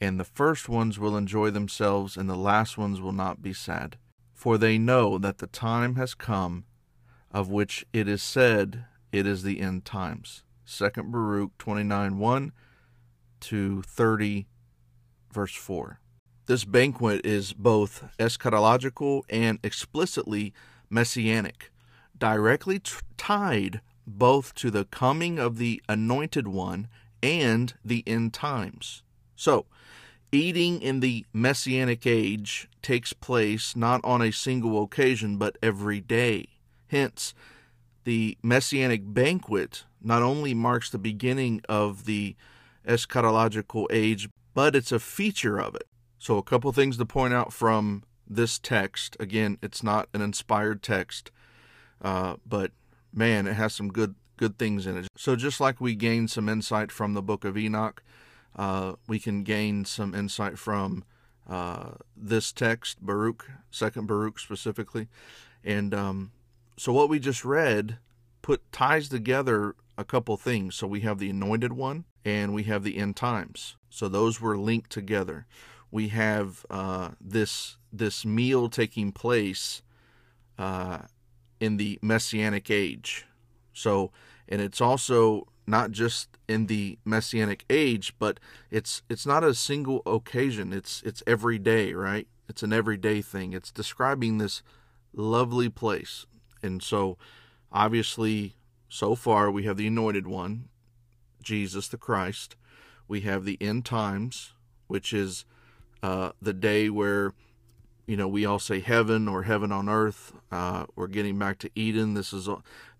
and 0.00 0.18
the 0.18 0.24
first 0.24 0.68
ones 0.68 0.98
will 0.98 1.16
enjoy 1.16 1.50
themselves, 1.50 2.16
and 2.16 2.28
the 2.28 2.34
last 2.34 2.76
ones 2.76 3.00
will 3.00 3.12
not 3.12 3.42
be 3.42 3.52
sad. 3.52 3.96
For 4.32 4.58
they 4.58 4.78
know 4.78 5.18
that 5.18 5.38
the 5.38 5.46
time 5.46 5.94
has 5.94 6.14
come 6.14 6.64
of 7.30 7.50
which 7.50 7.84
it 7.92 8.08
is 8.08 8.22
said 8.22 8.86
it 9.12 9.26
is 9.26 9.42
the 9.42 9.60
end 9.60 9.84
times. 9.84 10.44
2 10.66 10.90
Baruch 11.04 11.50
29 11.58 12.18
1 12.18 12.52
to 13.40 13.82
30, 13.82 14.46
verse 15.32 15.54
4. 15.54 16.00
This 16.46 16.64
banquet 16.64 17.24
is 17.24 17.52
both 17.52 18.04
eschatological 18.18 19.22
and 19.28 19.58
explicitly 19.62 20.54
messianic, 20.88 21.70
directly 22.24 22.78
t- 22.78 22.90
tied 23.18 23.82
both 24.06 24.54
to 24.54 24.70
the 24.70 24.86
coming 24.86 25.38
of 25.38 25.58
the 25.58 25.82
Anointed 25.90 26.48
One 26.48 26.88
and 27.22 27.74
the 27.84 28.02
end 28.06 28.32
times. 28.32 29.02
So, 29.36 29.66
eating 30.32 30.80
in 30.80 31.00
the 31.00 31.26
messianic 31.34 32.06
age 32.06 32.66
takes 32.80 33.12
place 33.12 33.76
not 33.76 34.00
on 34.02 34.22
a 34.22 34.32
single 34.32 34.82
occasion, 34.82 35.36
but 35.36 35.58
every 35.62 36.00
day. 36.00 36.46
Hence, 36.86 37.34
the 38.04 38.38
messianic 38.42 39.02
banquet 39.04 39.84
not 40.00 40.22
only 40.22 40.54
marks 40.54 40.88
the 40.88 40.96
beginning 40.96 41.60
of 41.68 42.06
the 42.06 42.36
eschatological 42.88 43.86
age, 43.90 44.30
but 44.54 44.74
it's 44.74 44.92
a 44.92 44.98
feature 44.98 45.60
of 45.60 45.74
it. 45.74 45.86
So, 46.18 46.38
a 46.38 46.42
couple 46.42 46.72
things 46.72 46.96
to 46.96 47.04
point 47.04 47.34
out 47.34 47.52
from 47.52 48.02
this 48.26 48.58
text. 48.58 49.14
Again, 49.20 49.58
it's 49.60 49.82
not 49.82 50.08
an 50.14 50.22
inspired 50.22 50.82
text, 50.82 51.30
uh, 52.02 52.36
but 52.46 52.72
man, 53.12 53.46
it 53.46 53.54
has 53.54 53.74
some 53.74 53.88
good 53.88 54.14
good 54.36 54.58
things 54.58 54.86
in 54.86 54.96
it. 54.96 55.06
So, 55.16 55.36
just 55.36 55.60
like 55.60 55.80
we 55.80 55.94
gained 55.94 56.30
some 56.30 56.48
insight 56.48 56.90
from 56.90 57.14
the 57.14 57.22
book 57.22 57.44
of 57.44 57.56
Enoch, 57.56 58.02
uh, 58.56 58.94
we 59.06 59.18
can 59.18 59.42
gain 59.42 59.84
some 59.84 60.14
insight 60.14 60.58
from 60.58 61.04
uh, 61.48 61.92
this 62.16 62.52
text, 62.52 63.00
Baruch, 63.00 63.46
Second 63.70 64.06
Baruch 64.06 64.38
specifically, 64.38 65.08
and 65.62 65.94
um, 65.94 66.32
so 66.76 66.92
what 66.92 67.08
we 67.08 67.18
just 67.18 67.44
read 67.44 67.98
put 68.42 68.60
ties 68.72 69.08
together 69.08 69.74
a 69.96 70.04
couple 70.04 70.36
things. 70.36 70.74
So 70.74 70.86
we 70.86 71.00
have 71.00 71.18
the 71.18 71.30
Anointed 71.30 71.72
One, 71.72 72.04
and 72.24 72.52
we 72.52 72.64
have 72.64 72.82
the 72.82 72.98
end 72.98 73.16
times. 73.16 73.76
So 73.88 74.08
those 74.08 74.40
were 74.40 74.58
linked 74.58 74.90
together 74.90 75.46
we 75.94 76.08
have 76.08 76.66
uh, 76.70 77.10
this 77.20 77.76
this 77.92 78.24
meal 78.24 78.68
taking 78.68 79.12
place 79.12 79.80
uh, 80.58 80.98
in 81.60 81.76
the 81.76 81.98
messianic 82.02 82.70
age. 82.70 83.26
So, 83.72 84.10
and 84.48 84.60
it's 84.60 84.80
also 84.80 85.46
not 85.66 85.90
just 85.90 86.28
in 86.48 86.66
the 86.66 86.98
messianic 87.04 87.64
age, 87.70 88.14
but 88.18 88.38
it's 88.70 89.02
it's 89.08 89.26
not 89.26 89.44
a 89.44 89.54
single 89.54 90.02
occasion. 90.06 90.72
It's 90.72 91.02
it's 91.04 91.22
every 91.26 91.58
day, 91.58 91.94
right? 91.94 92.26
It's 92.48 92.62
an 92.62 92.72
everyday 92.72 93.22
thing. 93.22 93.52
It's 93.52 93.72
describing 93.72 94.38
this 94.38 94.62
lovely 95.14 95.68
place, 95.68 96.26
and 96.62 96.82
so 96.82 97.16
obviously, 97.72 98.56
so 98.88 99.14
far 99.14 99.50
we 99.50 99.64
have 99.64 99.76
the 99.76 99.86
Anointed 99.86 100.26
One, 100.26 100.68
Jesus 101.42 101.88
the 101.88 101.96
Christ. 101.96 102.56
We 103.08 103.22
have 103.22 103.44
the 103.44 103.58
end 103.60 103.84
times, 103.84 104.52
which 104.86 105.12
is 105.12 105.44
uh, 106.02 106.32
the 106.40 106.54
day 106.54 106.90
where 106.90 107.32
you 108.06 108.16
know 108.16 108.28
we 108.28 108.44
all 108.44 108.58
say 108.58 108.80
heaven 108.80 109.28
or 109.28 109.44
heaven 109.44 109.72
on 109.72 109.88
earth. 109.88 110.32
Uh, 110.50 110.86
we're 110.94 111.06
getting 111.06 111.38
back 111.38 111.58
to 111.58 111.70
Eden. 111.74 112.14
This 112.14 112.32
is 112.32 112.48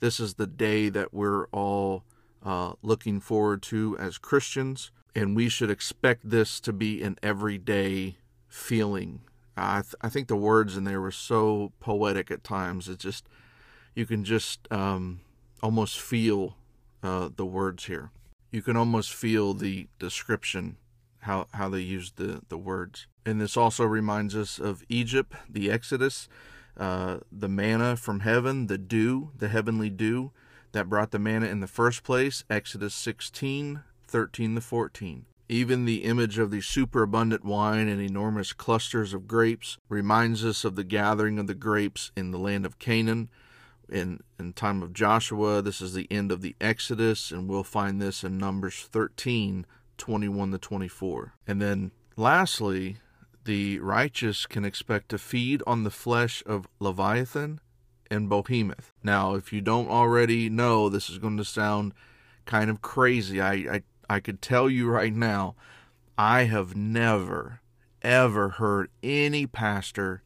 this 0.00 0.18
is 0.20 0.34
the 0.34 0.46
day 0.46 0.88
that 0.88 1.12
we're 1.12 1.46
all 1.46 2.04
uh, 2.44 2.74
looking 2.82 3.20
forward 3.20 3.62
to 3.62 3.96
as 3.98 4.18
Christians, 4.18 4.90
and 5.14 5.36
we 5.36 5.48
should 5.48 5.70
expect 5.70 6.28
this 6.28 6.60
to 6.60 6.72
be 6.72 7.02
an 7.02 7.18
everyday 7.22 8.16
feeling. 8.48 9.20
I 9.56 9.82
th- 9.82 9.94
I 10.00 10.08
think 10.08 10.28
the 10.28 10.36
words 10.36 10.76
in 10.76 10.84
there 10.84 11.00
were 11.00 11.10
so 11.10 11.72
poetic 11.80 12.30
at 12.30 12.44
times. 12.44 12.88
It 12.88 12.98
just 12.98 13.26
you 13.94 14.06
can 14.06 14.24
just 14.24 14.66
um, 14.72 15.20
almost 15.62 16.00
feel 16.00 16.56
uh, 17.02 17.28
the 17.34 17.46
words 17.46 17.86
here. 17.86 18.10
You 18.50 18.62
can 18.62 18.76
almost 18.76 19.12
feel 19.12 19.54
the 19.54 19.88
description 19.98 20.76
how 21.20 21.46
how 21.52 21.68
they 21.68 21.80
use 21.80 22.12
the 22.12 22.42
the 22.48 22.58
words. 22.58 23.06
And 23.26 23.40
this 23.40 23.56
also 23.56 23.84
reminds 23.84 24.36
us 24.36 24.58
of 24.58 24.84
Egypt, 24.88 25.34
the 25.48 25.70
Exodus, 25.70 26.28
uh, 26.76 27.18
the 27.30 27.48
manna 27.48 27.96
from 27.96 28.20
heaven, 28.20 28.66
the 28.66 28.78
dew, 28.78 29.30
the 29.36 29.48
heavenly 29.48 29.90
dew 29.90 30.32
that 30.72 30.88
brought 30.88 31.12
the 31.12 31.18
manna 31.18 31.46
in 31.46 31.60
the 31.60 31.66
first 31.66 32.02
place. 32.02 32.44
Exodus 32.50 32.94
16, 32.94 33.82
13 34.06 34.54
to 34.54 34.60
14. 34.60 35.26
Even 35.48 35.84
the 35.84 36.04
image 36.04 36.38
of 36.38 36.50
the 36.50 36.60
superabundant 36.60 37.44
wine 37.44 37.86
and 37.86 38.00
enormous 38.00 38.52
clusters 38.52 39.14
of 39.14 39.28
grapes 39.28 39.78
reminds 39.88 40.44
us 40.44 40.64
of 40.64 40.74
the 40.74 40.84
gathering 40.84 41.38
of 41.38 41.46
the 41.46 41.54
grapes 41.54 42.10
in 42.16 42.30
the 42.30 42.38
land 42.38 42.66
of 42.66 42.78
Canaan. 42.78 43.28
In, 43.88 44.20
in 44.38 44.54
time 44.54 44.82
of 44.82 44.94
Joshua, 44.94 45.60
this 45.60 45.82
is 45.82 45.92
the 45.92 46.10
end 46.10 46.32
of 46.32 46.40
the 46.40 46.56
Exodus, 46.60 47.30
and 47.30 47.46
we'll 47.46 47.62
find 47.62 48.00
this 48.00 48.24
in 48.24 48.38
Numbers 48.38 48.88
13, 48.90 49.66
21 49.98 50.52
to 50.52 50.58
24. 50.58 51.34
And 51.46 51.60
then 51.60 51.90
lastly, 52.16 52.96
the 53.44 53.78
righteous 53.80 54.46
can 54.46 54.64
expect 54.64 55.10
to 55.10 55.18
feed 55.18 55.62
on 55.66 55.84
the 55.84 55.90
flesh 55.90 56.42
of 56.46 56.68
Leviathan 56.80 57.60
and 58.10 58.28
Behemoth. 58.28 58.92
Now, 59.02 59.34
if 59.34 59.52
you 59.52 59.60
don't 59.60 59.88
already 59.88 60.48
know, 60.48 60.88
this 60.88 61.10
is 61.10 61.18
going 61.18 61.36
to 61.36 61.44
sound 61.44 61.92
kind 62.46 62.70
of 62.70 62.82
crazy. 62.82 63.40
I, 63.40 63.52
I, 63.52 63.82
I 64.08 64.20
could 64.20 64.40
tell 64.40 64.68
you 64.68 64.88
right 64.88 65.14
now, 65.14 65.54
I 66.16 66.44
have 66.44 66.76
never, 66.76 67.60
ever 68.02 68.50
heard 68.50 68.90
any 69.02 69.46
pastor 69.46 70.22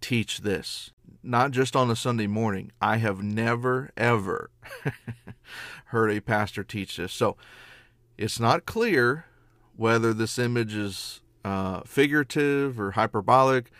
teach 0.00 0.40
this. 0.40 0.90
Not 1.22 1.50
just 1.50 1.74
on 1.74 1.90
a 1.90 1.96
Sunday 1.96 2.26
morning. 2.26 2.70
I 2.80 2.98
have 2.98 3.22
never, 3.22 3.90
ever 3.96 4.50
heard 5.86 6.10
a 6.10 6.20
pastor 6.20 6.62
teach 6.62 6.96
this. 6.96 7.12
So 7.12 7.36
it's 8.18 8.38
not 8.38 8.66
clear 8.66 9.26
whether 9.76 10.12
this 10.12 10.38
image 10.38 10.74
is 10.74 11.20
uh, 11.44 11.82
figurative 11.84 12.80
or 12.80 12.92
hyperbolic, 12.92 13.70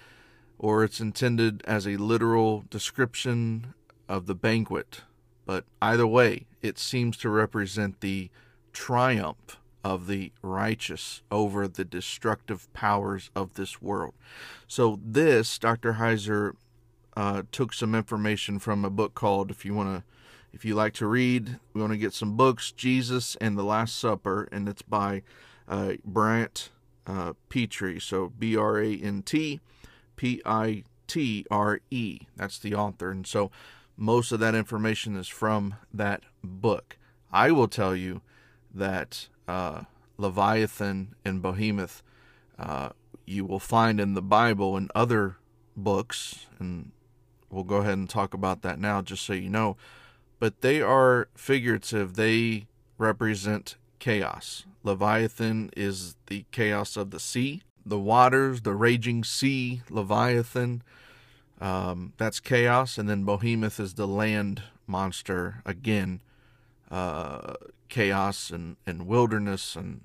or 0.59 0.85
it's 0.85 1.01
intended 1.01 1.63
as 1.67 1.87
a 1.87 1.97
literal 1.97 2.65
description 2.71 3.75
of 4.09 4.27
the 4.27 4.35
banquet. 4.35 5.03
But 5.47 5.65
either 5.83 6.07
way, 6.07 6.47
it 6.63 6.79
seems 6.79 7.17
to 7.19 7.29
represent 7.29 8.01
the 8.01 8.31
triumph 8.73 9.59
of 9.83 10.07
the 10.07 10.33
righteous 10.41 11.23
over 11.31 11.69
the 11.69 11.85
destructive 11.85 12.73
powers 12.73 13.31
of 13.35 13.55
this 13.55 13.83
world. 13.83 14.15
So, 14.67 14.99
this, 15.05 15.59
Dr. 15.59 15.95
Heiser 15.95 16.55
uh, 17.17 17.43
took 17.53 17.75
some 17.75 17.95
information 17.95 18.59
from 18.59 18.85
a 18.85 18.91
book 18.91 19.15
called, 19.15 19.51
if 19.51 19.65
you 19.65 19.75
want 19.75 19.99
to 19.99 20.05
if 20.55 20.65
you 20.65 20.77
like 20.77 20.95
to 20.95 21.09
read, 21.09 21.59
we 21.73 21.81
want 21.81 21.93
to 21.93 21.99
get 21.99 22.13
some 22.13 22.37
books, 22.37 22.71
Jesus 22.71 23.37
and 23.41 23.59
the 23.59 23.65
Last 23.65 23.97
Supper, 23.97 24.49
and 24.53 24.69
it's 24.69 24.83
by 24.83 25.23
uh, 25.67 25.95
Brant 26.05 26.71
uh, 27.07 27.35
Pitre. 27.49 28.01
So 28.01 28.33
B 28.39 28.57
R 28.57 28.79
A 28.79 28.97
N 28.97 29.23
T 29.23 29.61
P 30.17 30.43
I 30.45 30.85
T 31.07 31.47
R 31.51 31.81
E. 31.91 32.21
That's 32.37 32.59
the 32.59 32.75
author. 32.75 33.11
And 33.11 33.27
so 33.27 33.51
most 33.97 34.33
of 34.33 34.41
that 34.41 34.55
information 34.55 35.17
is 35.17 35.29
from 35.29 35.75
that 35.93 36.23
book. 36.43 36.97
I 37.33 37.51
will 37.51 37.69
tell 37.69 37.95
you 37.95 38.23
that 38.75 39.29
uh, 39.47 39.83
Leviathan 40.17 41.15
and 41.25 41.43
Behemoth 41.43 42.03
uh, 42.59 42.91
you 43.27 43.45
will 43.45 43.61
find 43.61 44.01
in 44.01 44.15
the 44.15 44.23
Bible 44.23 44.77
and 44.77 44.91
other 44.95 45.37
books, 45.77 46.47
and 46.59 46.93
we'll 47.51 47.65
go 47.65 47.79
ahead 47.79 47.95
and 47.95 48.09
talk 48.09 48.35
about 48.35 48.63
that 48.63 48.79
now 48.79 49.03
just 49.03 49.25
so 49.25 49.33
you 49.33 49.49
know 49.49 49.77
but 50.45 50.61
they 50.61 50.83
are 50.83 51.29
figurative. 51.35 52.17
They 52.17 52.67
represent 52.99 53.77
chaos. 54.05 54.67
Leviathan 54.83 55.71
is 55.75 56.15
the 56.27 56.45
chaos 56.53 56.95
of 56.95 57.11
the 57.11 57.19
sea, 57.19 57.63
the 57.87 57.99
waters, 57.99 58.61
the 58.61 58.75
raging 58.75 59.25
sea, 59.25 59.81
Leviathan. 59.89 60.83
Um, 61.59 62.13
that's 62.19 62.39
chaos. 62.39 62.99
And 62.99 63.09
then 63.09 63.25
Behemoth 63.25 63.81
is 63.81 63.95
the 63.95 64.07
land 64.07 64.63
monster, 64.87 65.63
again, 65.65 66.21
uh, 66.91 67.55
chaos 67.89 68.51
and, 68.51 68.77
and 68.87 69.07
wilderness 69.07 69.75
and 69.75 70.03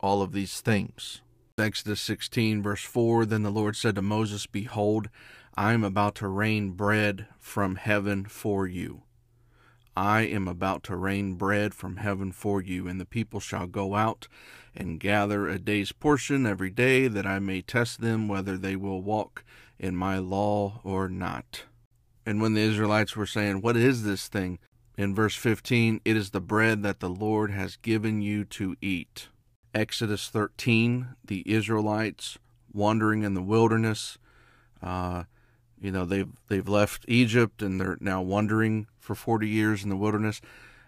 all 0.00 0.20
of 0.20 0.32
these 0.32 0.60
things. 0.60 1.22
Exodus 1.56 2.02
16, 2.02 2.62
verse 2.62 2.84
4 2.84 3.24
Then 3.24 3.42
the 3.42 3.50
Lord 3.50 3.74
said 3.74 3.94
to 3.94 4.02
Moses, 4.02 4.44
Behold, 4.44 5.08
I 5.54 5.72
am 5.72 5.82
about 5.82 6.14
to 6.16 6.28
rain 6.28 6.72
bread 6.72 7.26
from 7.38 7.76
heaven 7.76 8.26
for 8.26 8.66
you. 8.66 9.00
I 10.00 10.22
am 10.22 10.48
about 10.48 10.82
to 10.84 10.96
rain 10.96 11.34
bread 11.34 11.74
from 11.74 11.98
heaven 11.98 12.32
for 12.32 12.62
you, 12.62 12.88
and 12.88 12.98
the 12.98 13.04
people 13.04 13.38
shall 13.38 13.66
go 13.66 13.96
out 13.96 14.28
and 14.74 14.98
gather 14.98 15.46
a 15.46 15.58
day's 15.58 15.92
portion 15.92 16.46
every 16.46 16.70
day, 16.70 17.06
that 17.06 17.26
I 17.26 17.38
may 17.38 17.60
test 17.60 18.00
them 18.00 18.26
whether 18.26 18.56
they 18.56 18.76
will 18.76 19.02
walk 19.02 19.44
in 19.78 19.94
my 19.94 20.16
law 20.16 20.80
or 20.84 21.10
not. 21.10 21.64
And 22.24 22.40
when 22.40 22.54
the 22.54 22.62
Israelites 22.62 23.14
were 23.14 23.26
saying, 23.26 23.60
What 23.60 23.76
is 23.76 24.02
this 24.02 24.26
thing? 24.26 24.58
In 24.96 25.14
verse 25.14 25.34
15, 25.34 26.00
it 26.06 26.16
is 26.16 26.30
the 26.30 26.40
bread 26.40 26.82
that 26.82 27.00
the 27.00 27.10
Lord 27.10 27.50
has 27.50 27.76
given 27.76 28.22
you 28.22 28.46
to 28.46 28.76
eat. 28.80 29.28
Exodus 29.74 30.30
13, 30.30 31.08
the 31.22 31.42
Israelites 31.44 32.38
wandering 32.72 33.22
in 33.22 33.34
the 33.34 33.42
wilderness. 33.42 34.16
Uh, 34.82 35.24
you 35.80 35.90
know, 35.90 36.04
they've 36.04 36.28
they've 36.48 36.68
left 36.68 37.04
Egypt 37.08 37.62
and 37.62 37.80
they're 37.80 37.98
now 38.00 38.20
wandering 38.20 38.86
for 38.98 39.14
40 39.14 39.48
years 39.48 39.82
in 39.82 39.90
the 39.90 39.96
wilderness. 39.96 40.40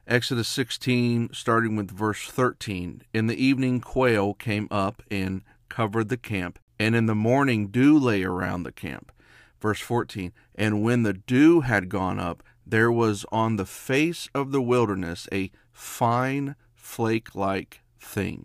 Exodus 0.07 0.49
16, 0.49 1.31
starting 1.33 1.77
with 1.77 1.91
verse 1.91 2.27
13. 2.29 3.03
In 3.15 3.29
the 3.29 3.43
evening, 3.43 3.81
quail 3.81 4.35
came 4.35 4.67
up 4.71 5.03
and 5.11 5.43
covered 5.69 6.09
the 6.09 6.17
camp, 6.17 6.59
and 6.79 6.97
in 6.97 7.07
the 7.07 7.15
morning, 7.15 7.69
dew 7.69 7.97
lay 7.97 8.25
around 8.25 8.65
the 8.65 8.73
camp. 8.73 9.13
Verse 9.61 9.81
14. 9.81 10.33
And 10.57 10.83
when 10.83 11.05
the 11.05 11.13
dew 11.13 11.61
had 11.61 11.89
gone 11.89 12.19
up, 12.19 12.43
there 12.67 12.91
was 12.91 13.25
on 13.31 13.57
the 13.57 13.65
face 13.65 14.29
of 14.35 14.51
the 14.51 14.61
wilderness 14.61 15.29
a 15.33 15.51
fine 15.73 16.57
flake 16.75 17.35
like 17.35 17.81
thing, 18.01 18.45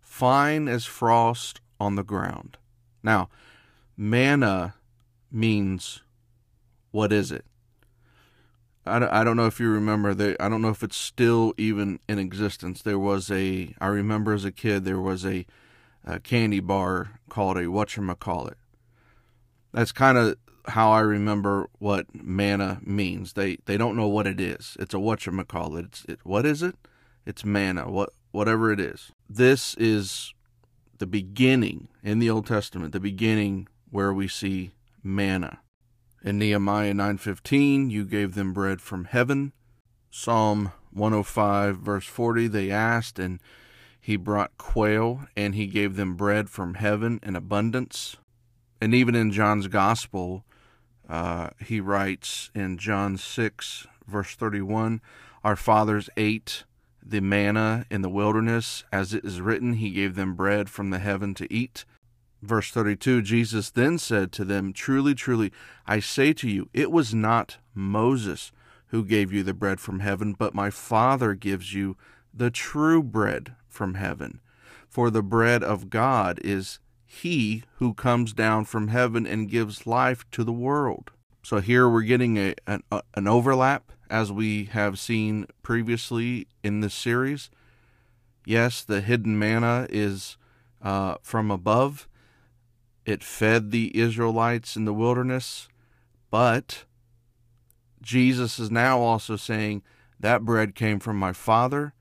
fine 0.00 0.68
as 0.68 0.86
frost 0.86 1.60
on 1.78 1.96
the 1.96 2.02
ground. 2.02 2.56
Now, 3.02 3.28
manna 3.96 4.74
means 5.34 6.02
what 6.90 7.12
is 7.12 7.32
it? 7.32 7.44
I 8.86 8.98
don't, 8.98 9.12
I 9.12 9.24
don't 9.24 9.36
know 9.36 9.46
if 9.46 9.58
you 9.58 9.68
remember 9.70 10.14
that 10.14 10.36
I 10.40 10.48
don't 10.48 10.62
know 10.62 10.68
if 10.68 10.82
it's 10.82 10.96
still 10.96 11.54
even 11.56 11.98
in 12.08 12.18
existence. 12.18 12.82
There 12.82 12.98
was 12.98 13.30
a 13.30 13.74
I 13.80 13.86
remember 13.86 14.32
as 14.32 14.44
a 14.44 14.52
kid 14.52 14.84
there 14.84 15.00
was 15.00 15.24
a, 15.24 15.46
a 16.04 16.20
candy 16.20 16.60
bar 16.60 17.18
called 17.28 17.56
a 17.56 17.64
whatchamacallit. 17.64 18.54
That's 19.72 19.92
kind 19.92 20.18
of 20.18 20.36
how 20.66 20.92
I 20.92 21.00
remember 21.00 21.68
what 21.78 22.06
manna 22.14 22.80
means. 22.82 23.32
They 23.32 23.56
they 23.64 23.76
don't 23.76 23.96
know 23.96 24.08
what 24.08 24.26
it 24.26 24.40
is. 24.40 24.76
It's 24.78 24.94
a 24.94 24.98
whatchamacallit. 24.98 25.86
It's 25.86 26.04
it, 26.06 26.20
what 26.22 26.44
is 26.44 26.62
it? 26.62 26.76
It's 27.24 27.44
manna. 27.44 27.90
What 27.90 28.10
whatever 28.32 28.70
it 28.70 28.80
is. 28.80 29.12
This 29.28 29.74
is 29.76 30.34
the 30.98 31.06
beginning 31.06 31.88
in 32.02 32.18
the 32.18 32.28
Old 32.28 32.46
Testament, 32.46 32.92
the 32.92 33.00
beginning 33.00 33.68
where 33.90 34.12
we 34.12 34.28
see 34.28 34.72
manna. 35.04 35.60
In 36.24 36.38
Nehemiah 36.38 36.94
9:15, 36.94 37.90
you 37.90 38.04
gave 38.04 38.34
them 38.34 38.52
bread 38.52 38.80
from 38.80 39.04
heaven. 39.04 39.52
Psalm 40.10 40.72
105 40.92 41.78
verse 41.78 42.06
40, 42.06 42.48
they 42.48 42.70
asked 42.70 43.18
and 43.18 43.40
he 44.00 44.16
brought 44.16 44.56
quail 44.56 45.26
and 45.36 45.54
he 45.54 45.66
gave 45.66 45.96
them 45.96 46.14
bread 46.14 46.48
from 46.48 46.74
heaven 46.74 47.20
in 47.22 47.36
abundance. 47.36 48.16
And 48.80 48.94
even 48.94 49.14
in 49.14 49.32
John's 49.32 49.66
gospel, 49.66 50.44
uh, 51.08 51.50
he 51.60 51.80
writes 51.80 52.50
in 52.54 52.78
John 52.78 53.18
6 53.18 53.86
verse 54.06 54.34
31, 54.34 55.00
our 55.42 55.56
fathers 55.56 56.08
ate 56.16 56.64
the 57.06 57.20
manna 57.20 57.84
in 57.90 58.02
the 58.02 58.08
wilderness, 58.08 58.84
as 58.90 59.12
it 59.12 59.24
is 59.24 59.40
written, 59.40 59.74
he 59.74 59.90
gave 59.90 60.14
them 60.14 60.34
bread 60.34 60.70
from 60.70 60.90
the 60.90 60.98
heaven 60.98 61.34
to 61.34 61.52
eat. 61.52 61.84
Verse 62.44 62.70
32 62.70 63.22
Jesus 63.22 63.70
then 63.70 63.96
said 63.98 64.30
to 64.32 64.44
them, 64.44 64.72
Truly, 64.74 65.14
truly, 65.14 65.50
I 65.86 66.00
say 66.00 66.34
to 66.34 66.48
you, 66.48 66.68
it 66.74 66.90
was 66.90 67.14
not 67.14 67.56
Moses 67.74 68.52
who 68.88 69.04
gave 69.04 69.32
you 69.32 69.42
the 69.42 69.54
bread 69.54 69.80
from 69.80 70.00
heaven, 70.00 70.34
but 70.38 70.54
my 70.54 70.68
Father 70.68 71.34
gives 71.34 71.72
you 71.72 71.96
the 72.34 72.50
true 72.50 73.02
bread 73.02 73.54
from 73.66 73.94
heaven. 73.94 74.40
For 74.88 75.10
the 75.10 75.22
bread 75.22 75.64
of 75.64 75.88
God 75.88 76.38
is 76.44 76.80
he 77.06 77.64
who 77.76 77.94
comes 77.94 78.32
down 78.34 78.66
from 78.66 78.88
heaven 78.88 79.26
and 79.26 79.50
gives 79.50 79.86
life 79.86 80.24
to 80.32 80.44
the 80.44 80.52
world. 80.52 81.12
So 81.42 81.60
here 81.60 81.88
we're 81.88 82.02
getting 82.02 82.36
a, 82.36 82.54
an, 82.66 82.82
a, 82.92 83.02
an 83.14 83.26
overlap 83.26 83.90
as 84.10 84.30
we 84.30 84.64
have 84.66 84.98
seen 84.98 85.46
previously 85.62 86.46
in 86.62 86.80
this 86.80 86.94
series. 86.94 87.50
Yes, 88.44 88.84
the 88.84 89.00
hidden 89.00 89.38
manna 89.38 89.86
is 89.88 90.36
uh, 90.82 91.16
from 91.22 91.50
above. 91.50 92.06
It 93.04 93.22
fed 93.22 93.70
the 93.70 93.96
Israelites 93.98 94.76
in 94.76 94.86
the 94.86 94.94
wilderness, 94.94 95.68
but 96.30 96.84
Jesus 98.00 98.58
is 98.58 98.70
now 98.70 99.00
also 99.00 99.36
saying 99.36 99.82
that 100.18 100.44
bread 100.44 100.74
came 100.74 101.00
from 101.00 101.18
my 101.18 101.32
Father, 101.32 101.92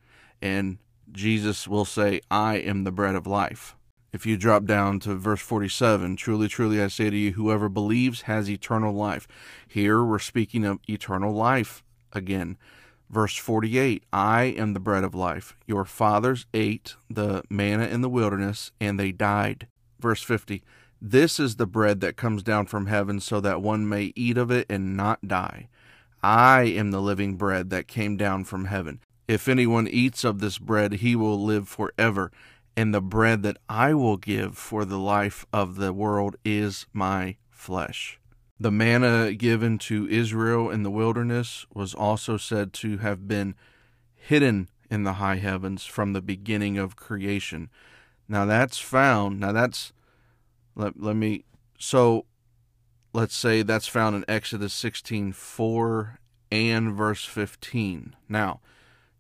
and 0.42 0.78
Jesus 1.12 1.68
will 1.68 1.86
say, 1.86 2.22
I 2.32 2.56
am 2.56 2.84
the 2.84 2.92
bread 2.92 3.16
of 3.16 3.28
life. 3.28 3.76
If 4.14 4.26
you 4.26 4.38
drop 4.38 4.66
down 4.66 5.00
to 5.02 5.16
verse 5.16 5.42
47, 5.42 6.16
truly, 6.16 6.48
truly, 6.48 6.82
I 6.82 6.88
say 6.88 7.10
to 7.10 7.18
you, 7.18 7.34
whoever 7.34 7.68
believes 7.68 8.22
has 8.22 8.50
eternal 8.50 8.94
life. 8.94 9.28
Here 9.68 10.04
we're 10.04 10.20
speaking 10.20 10.66
of 10.66 10.80
eternal 10.88 11.34
life 11.34 11.84
again. 12.14 12.58
Verse 13.10 13.36
48 13.36 14.04
I 14.14 14.44
am 14.44 14.74
the 14.74 14.80
bread 14.80 15.04
of 15.04 15.16
life. 15.16 15.58
Your 15.66 15.84
fathers 15.84 16.46
ate 16.54 16.96
the 17.10 17.44
manna 17.50 17.86
in 17.86 18.02
the 18.02 18.10
wilderness, 18.10 18.72
and 18.80 19.00
they 19.00 19.12
died. 19.12 19.68
Verse 20.00 20.22
50 20.22 20.64
This 21.06 21.38
is 21.38 21.58
the 21.58 21.68
bread 21.68 22.00
that 22.00 22.16
comes 22.16 22.44
down 22.44 22.68
from 22.68 22.86
heaven, 22.86 23.20
so 23.20 23.42
that 23.42 23.62
one 23.62 23.90
may 23.90 24.14
eat 24.16 24.38
of 24.38 24.50
it 24.50 24.66
and 24.70 24.96
not 24.96 25.28
die. 25.28 25.68
I 26.24 26.62
am 26.62 26.92
the 26.92 27.02
living 27.02 27.36
bread 27.36 27.70
that 27.72 27.90
came 27.90 28.16
down 28.16 28.46
from 28.46 28.66
heaven. 28.66 29.02
If 29.28 29.50
anyone 29.50 29.90
eats 29.90 30.24
of 30.24 30.40
this 30.40 30.58
bread, 30.58 30.94
he 30.94 31.18
will 31.18 31.44
live 31.44 31.68
forever. 31.68 32.32
And 32.78 32.94
the 32.94 33.02
bread 33.02 33.44
that 33.44 33.58
I 33.68 33.94
will 33.94 34.16
give 34.16 34.58
for 34.58 34.86
the 34.86 34.98
life 34.98 35.46
of 35.52 35.76
the 35.76 35.92
world 35.92 36.38
is 36.46 36.86
my 36.94 37.36
flesh. 37.52 38.18
The 38.58 38.72
manna 38.72 39.34
given 39.34 39.78
to 39.80 40.08
Israel 40.08 40.70
in 40.70 40.84
the 40.84 40.92
wilderness 40.92 41.66
was 41.74 41.94
also 41.94 42.38
said 42.38 42.72
to 42.76 43.00
have 43.00 43.28
been 43.28 43.56
hidden 44.16 44.70
in 44.90 45.04
the 45.04 45.14
high 45.14 45.36
heavens 45.36 45.86
from 45.86 46.14
the 46.14 46.22
beginning 46.22 46.78
of 46.78 46.96
creation. 46.96 47.70
Now 48.30 48.46
that's 48.46 48.80
found, 48.80 49.42
now 49.42 49.52
that's, 49.52 49.92
let, 50.76 51.00
let 51.00 51.16
me, 51.16 51.46
so 51.78 52.26
let's 53.14 53.36
say 53.36 53.62
that's 53.62 53.88
found 53.88 54.16
in 54.16 54.26
Exodus 54.28 54.74
16 54.74 55.34
4 55.34 56.20
and 56.52 56.94
verse 56.94 57.26
15. 57.26 58.16
Now, 58.30 58.60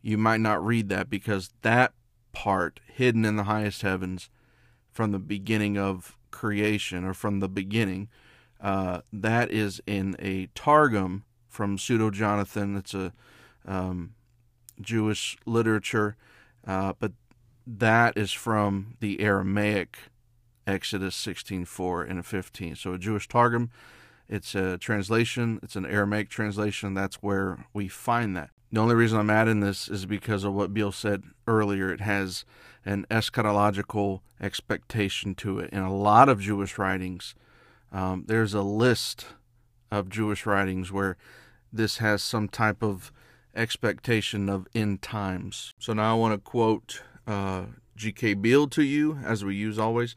you 0.01 0.17
might 0.17 0.41
not 0.41 0.63
read 0.63 0.89
that 0.89 1.09
because 1.09 1.51
that 1.61 1.93
part, 2.31 2.79
hidden 2.87 3.25
in 3.25 3.35
the 3.35 3.43
highest 3.43 3.81
heavens 3.81 4.29
from 4.91 5.11
the 5.11 5.19
beginning 5.19 5.77
of 5.77 6.17
creation 6.31 7.03
or 7.03 7.13
from 7.13 7.39
the 7.39 7.49
beginning, 7.49 8.09
uh, 8.61 9.01
that 9.11 9.51
is 9.51 9.81
in 9.85 10.15
a 10.19 10.47
Targum 10.55 11.23
from 11.47 11.77
Pseudo 11.77 12.09
Jonathan. 12.09 12.77
It's 12.77 12.93
a 12.93 13.13
um, 13.65 14.13
Jewish 14.81 15.37
literature, 15.45 16.15
uh, 16.65 16.93
but 16.99 17.13
that 17.65 18.17
is 18.17 18.31
from 18.31 18.95
the 18.99 19.21
Aramaic 19.21 19.97
Exodus 20.65 21.15
16:4 21.15 22.03
and 22.03 22.25
15. 22.25 22.75
So 22.75 22.93
a 22.93 22.97
Jewish 22.97 23.27
Targum, 23.27 23.69
it's 24.27 24.55
a 24.55 24.77
translation, 24.77 25.59
it's 25.61 25.75
an 25.75 25.85
Aramaic 25.85 26.29
translation. 26.29 26.93
That's 26.93 27.17
where 27.17 27.65
we 27.73 27.87
find 27.87 28.35
that. 28.35 28.51
The 28.71 28.79
only 28.79 28.95
reason 28.95 29.19
I'm 29.19 29.29
adding 29.29 29.59
this 29.59 29.87
is 29.87 30.05
because 30.05 30.43
of 30.43 30.53
what 30.53 30.73
Beale 30.73 30.91
said 30.91 31.23
earlier. 31.47 31.91
It 31.93 32.01
has 32.01 32.43
an 32.85 33.05
eschatological 33.11 34.21
expectation 34.41 35.35
to 35.35 35.59
it. 35.59 35.69
In 35.71 35.83
a 35.83 35.95
lot 35.95 36.27
of 36.27 36.41
Jewish 36.41 36.77
writings, 36.77 37.35
um, 37.91 38.23
there's 38.27 38.55
a 38.55 38.63
list 38.63 39.27
of 39.91 40.09
Jewish 40.09 40.47
writings 40.47 40.91
where 40.91 41.17
this 41.71 41.99
has 41.99 42.23
some 42.23 42.47
type 42.47 42.81
of 42.81 43.11
expectation 43.55 44.49
of 44.49 44.67
end 44.73 45.01
times. 45.03 45.73
So 45.77 45.93
now 45.93 46.15
I 46.15 46.17
want 46.17 46.33
to 46.33 46.39
quote 46.39 47.03
uh, 47.27 47.65
G.K. 47.95 48.33
Beale 48.35 48.67
to 48.69 48.83
you, 48.83 49.19
as 49.23 49.45
we 49.45 49.55
use 49.55 49.77
always. 49.77 50.15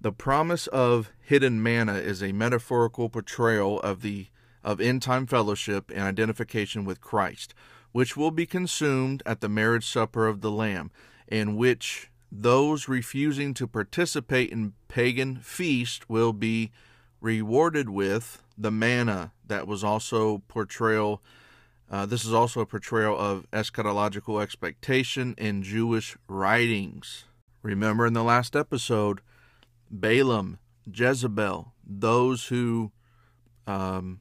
The 0.00 0.12
promise 0.12 0.68
of 0.68 1.10
hidden 1.20 1.60
manna 1.62 1.94
is 1.94 2.22
a 2.22 2.32
metaphorical 2.32 3.08
portrayal 3.08 3.80
of 3.80 4.02
the 4.02 4.28
of 4.62 4.80
end 4.80 5.02
time 5.02 5.26
fellowship 5.26 5.90
and 5.90 6.02
identification 6.02 6.84
with 6.84 7.00
Christ, 7.00 7.54
which 7.92 8.16
will 8.16 8.30
be 8.30 8.46
consumed 8.46 9.22
at 9.26 9.40
the 9.40 9.48
marriage 9.48 9.86
supper 9.86 10.26
of 10.26 10.40
the 10.40 10.50
Lamb, 10.50 10.90
in 11.26 11.56
which 11.56 12.10
those 12.30 12.88
refusing 12.88 13.54
to 13.54 13.66
participate 13.66 14.50
in 14.50 14.74
pagan 14.88 15.36
feast 15.36 16.08
will 16.08 16.32
be 16.32 16.70
rewarded 17.20 17.88
with 17.88 18.42
the 18.56 18.70
manna 18.70 19.32
that 19.46 19.66
was 19.66 19.82
also 19.82 20.42
portrayal 20.48 21.22
uh, 21.90 22.04
this 22.04 22.24
is 22.24 22.34
also 22.34 22.60
a 22.60 22.66
portrayal 22.66 23.18
of 23.18 23.50
eschatological 23.50 24.42
expectation 24.42 25.34
in 25.38 25.62
Jewish 25.62 26.18
writings. 26.28 27.24
Remember 27.62 28.06
in 28.06 28.12
the 28.12 28.22
last 28.22 28.54
episode, 28.54 29.22
Balaam, 29.90 30.58
Jezebel, 30.92 31.72
those 31.84 32.46
who 32.46 32.92
um, 33.66 34.20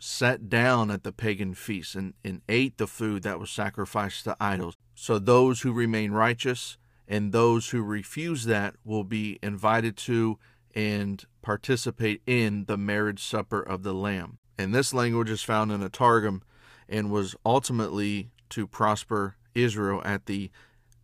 sat 0.00 0.48
down 0.48 0.90
at 0.90 1.02
the 1.02 1.12
pagan 1.12 1.54
feasts 1.54 1.94
and, 1.94 2.14
and 2.24 2.42
ate 2.48 2.78
the 2.78 2.86
food 2.86 3.22
that 3.22 3.38
was 3.38 3.50
sacrificed 3.50 4.24
to 4.24 4.36
idols. 4.40 4.74
So 4.94 5.18
those 5.18 5.62
who 5.62 5.72
remain 5.72 6.12
righteous 6.12 6.76
and 7.06 7.32
those 7.32 7.70
who 7.70 7.82
refuse 7.82 8.44
that 8.44 8.76
will 8.84 9.04
be 9.04 9.38
invited 9.42 9.96
to 9.96 10.38
and 10.74 11.24
participate 11.42 12.22
in 12.26 12.66
the 12.66 12.76
marriage 12.76 13.22
supper 13.22 13.60
of 13.60 13.82
the 13.82 13.94
Lamb. 13.94 14.38
And 14.58 14.74
this 14.74 14.92
language 14.92 15.30
is 15.30 15.42
found 15.42 15.72
in 15.72 15.82
a 15.82 15.88
Targum 15.88 16.42
and 16.88 17.10
was 17.10 17.34
ultimately 17.44 18.30
to 18.50 18.66
prosper 18.66 19.36
Israel 19.54 20.02
at 20.04 20.26
the 20.26 20.50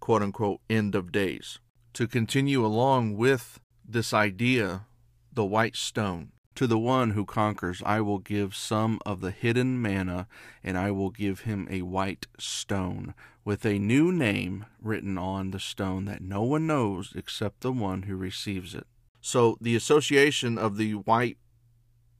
quote 0.01 0.23
unquote 0.23 0.61
end 0.69 0.95
of 0.95 1.13
days. 1.13 1.61
To 1.95 2.07
continue 2.07 2.65
along 2.65 3.17
with 3.17 3.61
this 3.87 4.13
idea, 4.13 4.87
the 5.33 5.45
white 5.45 5.77
stone. 5.77 6.31
To 6.57 6.69
the 6.69 6.79
one 6.79 7.11
who 7.11 7.25
conquers, 7.25 7.83
I 7.85 8.01
will 8.01 8.21
give 8.21 8.55
some 8.55 9.01
of 9.05 9.21
the 9.21 9.33
hidden 9.33 9.83
manna, 9.83 10.29
and 10.63 10.79
I 10.79 10.93
will 10.93 11.11
give 11.11 11.41
him 11.41 11.67
a 11.69 11.83
white 11.83 12.29
stone, 12.39 13.15
with 13.45 13.67
a 13.67 13.79
new 13.79 14.13
name 14.13 14.67
written 14.81 15.19
on 15.19 15.51
the 15.51 15.59
stone 15.59 16.05
that 16.05 16.23
no 16.23 16.43
one 16.43 16.67
knows 16.67 17.13
except 17.17 17.61
the 17.61 17.73
one 17.73 18.03
who 18.03 18.17
receives 18.17 18.73
it. 18.75 18.87
So, 19.21 19.59
the 19.61 19.75
association 19.75 20.57
of 20.57 20.77
the 20.77 20.93
white 20.93 21.39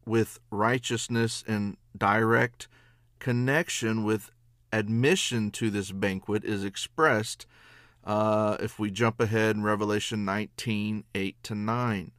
with 0.05 0.41
righteousness 0.51 1.45
and 1.47 1.77
direct 1.97 2.67
connection 3.21 4.05
with 4.05 4.31
admission 4.73 5.51
to 5.53 5.71
this 5.71 5.93
banquet 5.93 6.45
is 6.45 6.65
expressed 6.65 7.47
uh, 8.05 8.57
if 8.61 8.79
we 8.79 8.91
jump 8.91 9.21
ahead 9.21 9.57
in 9.57 9.63
Revelation 9.63 10.25
19 10.25 11.05
8 11.15 11.37
to 11.43 11.55
9, 11.55 12.13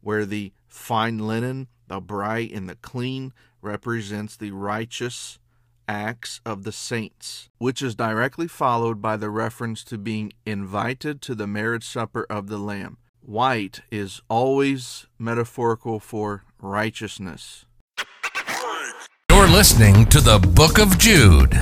where 0.00 0.26
the 0.26 0.52
fine 0.68 1.18
linen, 1.18 1.68
the 1.88 2.00
bright 2.00 2.52
and 2.52 2.68
the 2.68 2.76
clean, 2.76 3.32
represents 3.62 4.36
the 4.36 4.50
righteous 4.50 5.38
acts 5.88 6.40
of 6.46 6.62
the 6.62 6.72
saints, 6.72 7.48
which 7.58 7.82
is 7.82 7.94
directly 7.94 8.46
followed 8.46 9.02
by 9.02 9.16
the 9.16 9.30
reference 9.30 9.82
to 9.82 9.98
being 9.98 10.32
invited 10.46 11.20
to 11.22 11.34
the 11.34 11.46
marriage 11.46 11.86
supper 11.86 12.26
of 12.30 12.46
the 12.46 12.58
Lamb. 12.58 12.98
White 13.20 13.80
is 13.90 14.22
always 14.28 15.06
metaphorical 15.18 15.98
for 15.98 16.44
righteousness. 16.60 17.64
You're 19.30 19.48
listening 19.48 20.06
to 20.06 20.20
the 20.20 20.38
Book 20.38 20.78
of 20.78 20.98
Jude. 20.98 21.58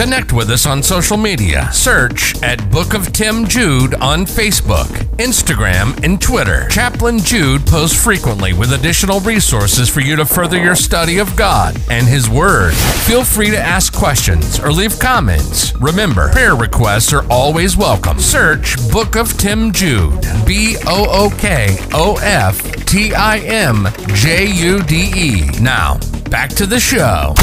Connect 0.00 0.32
with 0.32 0.48
us 0.48 0.64
on 0.64 0.82
social 0.82 1.18
media. 1.18 1.70
Search 1.72 2.34
at 2.42 2.70
Book 2.70 2.94
of 2.94 3.12
Tim 3.12 3.46
Jude 3.46 3.92
on 3.96 4.24
Facebook, 4.24 4.86
Instagram, 5.18 6.02
and 6.02 6.18
Twitter. 6.18 6.66
Chaplain 6.68 7.18
Jude 7.18 7.66
posts 7.66 8.02
frequently 8.02 8.54
with 8.54 8.72
additional 8.72 9.20
resources 9.20 9.90
for 9.90 10.00
you 10.00 10.16
to 10.16 10.24
further 10.24 10.56
your 10.56 10.74
study 10.74 11.18
of 11.18 11.36
God 11.36 11.76
and 11.90 12.06
His 12.06 12.30
Word. 12.30 12.72
Feel 12.72 13.24
free 13.24 13.50
to 13.50 13.58
ask 13.58 13.92
questions 13.92 14.58
or 14.58 14.72
leave 14.72 14.98
comments. 14.98 15.76
Remember, 15.76 16.30
prayer 16.30 16.56
requests 16.56 17.12
are 17.12 17.30
always 17.30 17.76
welcome. 17.76 18.18
Search 18.18 18.76
Book 18.90 19.16
of 19.16 19.36
Tim 19.36 19.70
Jude. 19.70 20.18
B 20.46 20.76
O 20.86 21.04
O 21.10 21.36
K 21.36 21.76
O 21.92 22.16
F 22.22 22.86
T 22.86 23.12
I 23.12 23.40
M 23.40 23.86
J 24.14 24.46
U 24.50 24.82
D 24.82 25.12
E. 25.14 25.60
Now, 25.60 25.98
back 26.30 26.48
to 26.54 26.64
the 26.64 26.80
show. 26.80 27.34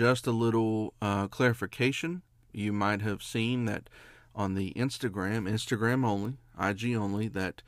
Just 0.00 0.26
a 0.26 0.30
little 0.30 0.94
uh, 1.02 1.28
clarification. 1.28 2.22
You 2.52 2.72
might 2.72 3.02
have 3.02 3.22
seen 3.22 3.66
that 3.66 3.90
on 4.34 4.54
the 4.54 4.72
Instagram, 4.72 5.46
Instagram 5.46 6.06
only, 6.06 6.38
IG 6.58 6.94
only, 6.94 7.28
that 7.28 7.60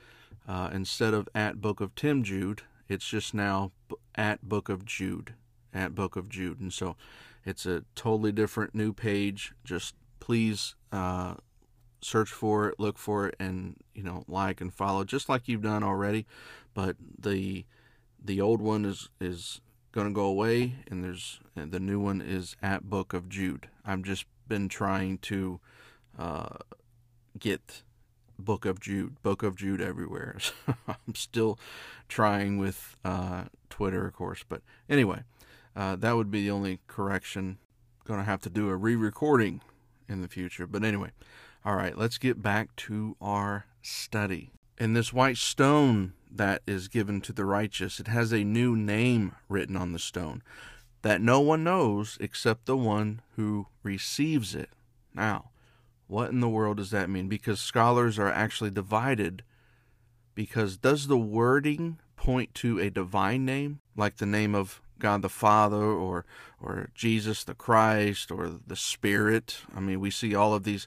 uh, 0.49 0.71
instead 0.73 1.13
of 1.13 1.29
at 1.35 1.61
Book 1.61 1.83
of 1.83 1.95
Tim 1.95 2.23
Jude, 2.23 2.63
it's 2.89 3.07
just 3.07 3.35
now 3.35 3.73
at 4.15 4.49
Book 4.49 4.71
of 4.71 4.87
Jude, 4.87 5.35
at 5.75 5.95
Book 5.95 6.17
of 6.17 6.31
Jude, 6.31 6.59
and 6.59 6.73
so 6.73 6.97
it's 7.45 7.67
a 7.67 7.85
totally 7.95 8.33
different 8.33 8.75
new 8.75 8.95
page. 8.95 9.53
Just 9.63 9.95
please 10.19 10.75
uh, 10.91 11.35
search 12.01 12.31
for 12.31 12.71
it, 12.71 12.81
look 12.81 12.97
for 12.97 13.27
it, 13.27 13.37
and 13.39 13.77
you 13.95 14.03
know 14.03 14.25
like 14.27 14.63
and 14.63 14.73
follow 14.73 15.05
just 15.05 15.29
like 15.29 15.49
you've 15.49 15.61
done 15.61 15.83
already. 15.83 16.25
But 16.73 16.97
the 17.19 17.67
the 18.25 18.41
old 18.41 18.63
one 18.63 18.87
is 18.87 19.11
is 19.21 19.61
going 19.93 20.09
to 20.09 20.13
go 20.13 20.25
away, 20.25 20.75
and 20.91 21.05
there's 21.05 21.41
and 21.55 21.71
the 21.71 21.81
new 21.81 22.01
one 22.01 22.21
is 22.21 22.57
at 22.63 22.89
Book 22.89 23.13
of 23.13 23.29
Jude. 23.29 23.69
I've 23.85 24.03
just 24.03 24.25
been 24.49 24.69
trying 24.69 25.19
to 25.19 25.61
uh, 26.19 26.57
get 27.39 27.83
Book 28.39 28.65
of 28.65 28.81
Jude, 28.81 29.23
Book 29.23 29.43
of 29.43 29.57
Jude 29.57 29.81
everywhere. 29.81 30.39
I'm 30.89 31.15
still 31.15 31.59
trying 32.09 32.59
with 32.59 32.97
uh, 33.05 33.45
Twitter, 33.71 34.07
of 34.07 34.15
course. 34.15 34.45
But 34.49 34.63
anyway, 34.89 35.23
uh, 35.77 35.97
that 35.97 36.17
would 36.17 36.31
be 36.31 36.43
the 36.43 36.51
only 36.51 36.81
correction. 36.87 37.59
Going 38.05 38.19
to 38.19 38.25
have 38.27 38.41
to 38.43 38.51
do 38.51 38.69
a 38.69 38.77
re-recording 38.77 39.61
in 40.09 40.23
the 40.23 40.29
future. 40.29 40.67
But 40.67 40.83
anyway, 40.83 41.11
all 41.65 41.77
right, 41.77 41.97
let's 41.97 42.19
get 42.19 42.43
back 42.43 42.75
to 42.77 43.17
our 43.21 43.67
study. 43.81 44.51
In 44.79 44.95
this 44.95 45.13
white 45.13 45.37
stone 45.37 46.15
that 46.35 46.63
is 46.67 46.89
given 46.89 47.21
to 47.23 47.33
the 47.33 47.45
righteous, 47.45 48.01
it 48.01 48.09
has 48.09 48.33
a 48.33 48.45
new 48.45 48.77
name 48.77 49.35
written 49.49 49.77
on 49.77 49.93
the 49.93 49.99
stone 49.99 50.43
that 51.03 51.21
no 51.21 51.41
one 51.41 51.65
knows 51.65 52.17
except 52.21 52.67
the 52.67 52.77
one 52.77 53.21
who 53.37 53.67
receives 53.83 54.55
it. 54.55 54.71
Now, 55.15 55.51
what 56.07 56.31
in 56.31 56.41
the 56.41 56.49
world 56.49 56.79
does 56.79 56.91
that 56.91 57.11
mean? 57.11 57.29
Because 57.29 57.61
scholars 57.61 58.19
are 58.19 58.31
actually 58.31 58.71
divided. 58.71 59.43
Because 60.35 60.77
does 60.77 61.09
the 61.09 61.19
wording 61.19 61.99
point 62.17 62.55
to 62.57 62.79
a 62.79 62.89
divine 62.89 63.45
name, 63.45 63.81
like 63.97 64.17
the 64.17 64.27
name 64.27 64.55
of 64.55 64.81
God 64.99 65.23
the 65.23 65.29
Father 65.29 65.83
or 65.83 66.25
or 66.61 66.91
Jesus 66.95 67.43
the 67.43 67.55
Christ 67.55 68.31
or 68.31 68.51
the 68.67 68.77
Spirit? 68.77 69.59
I 69.75 69.81
mean, 69.81 70.01
we 70.01 70.11
see 70.11 70.35
all 70.35 70.55
of 70.55 70.65
these. 70.65 70.87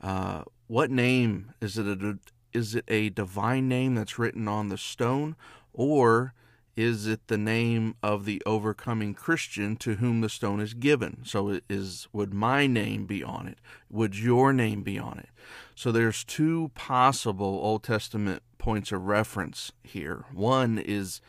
Uh, 0.00 0.42
what 0.66 0.90
name 0.90 1.54
is 1.60 1.78
it? 1.78 1.86
A, 1.86 2.18
is 2.52 2.74
it 2.74 2.84
a 2.88 3.10
divine 3.10 3.68
name 3.68 3.94
that's 3.94 4.18
written 4.18 4.48
on 4.48 4.68
the 4.68 4.78
stone, 4.78 5.36
or 5.72 6.34
is 6.76 7.06
it 7.06 7.26
the 7.26 7.38
name 7.38 7.94
of 8.02 8.24
the 8.24 8.42
overcoming 8.46 9.12
Christian 9.14 9.76
to 9.76 9.96
whom 9.96 10.20
the 10.22 10.28
stone 10.28 10.60
is 10.60 10.74
given? 10.74 11.18
So 11.24 11.60
is 11.68 12.08
would 12.12 12.32
my 12.32 12.66
name 12.66 13.04
be 13.04 13.22
on 13.22 13.46
it? 13.46 13.58
Would 13.90 14.18
your 14.18 14.52
name 14.52 14.82
be 14.82 14.98
on 14.98 15.18
it? 15.18 15.28
So 15.74 15.92
there's 15.92 16.24
two 16.24 16.70
possible 16.74 17.60
Old 17.62 17.82
Testament 17.82 18.42
points 18.58 18.90
of 18.92 19.04
reference 19.04 19.72
here. 19.82 20.24
One 20.32 20.78
is 20.78 21.20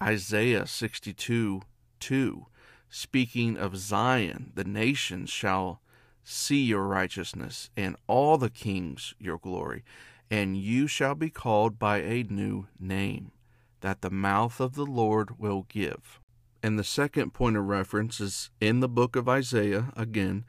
Isaiah 0.00 0.66
62 0.66 1.62
2, 1.98 2.46
speaking 2.90 3.56
of 3.56 3.76
Zion, 3.76 4.52
the 4.54 4.64
nations 4.64 5.30
shall 5.30 5.80
see 6.22 6.62
your 6.62 6.86
righteousness, 6.86 7.70
and 7.76 7.96
all 8.06 8.36
the 8.36 8.50
kings 8.50 9.14
your 9.18 9.38
glory, 9.38 9.84
and 10.30 10.56
you 10.56 10.86
shall 10.86 11.14
be 11.14 11.30
called 11.30 11.78
by 11.78 11.98
a 11.98 12.24
new 12.24 12.66
name 12.78 13.32
that 13.80 14.00
the 14.00 14.10
mouth 14.10 14.60
of 14.60 14.74
the 14.74 14.86
Lord 14.86 15.38
will 15.38 15.66
give. 15.68 16.20
And 16.62 16.78
the 16.78 16.84
second 16.84 17.32
point 17.32 17.56
of 17.56 17.66
reference 17.66 18.20
is 18.20 18.50
in 18.60 18.80
the 18.80 18.88
book 18.88 19.14
of 19.14 19.28
Isaiah, 19.28 19.92
again, 19.96 20.44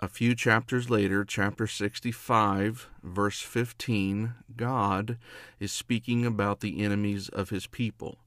a 0.00 0.06
few 0.06 0.36
chapters 0.36 0.88
later, 0.88 1.24
chapter 1.24 1.66
65, 1.66 2.88
verse 3.02 3.40
15, 3.40 4.34
God 4.56 5.18
is 5.58 5.72
speaking 5.72 6.24
about 6.24 6.60
the 6.60 6.84
enemies 6.84 7.28
of 7.28 7.50
his 7.50 7.66
people. 7.66 8.18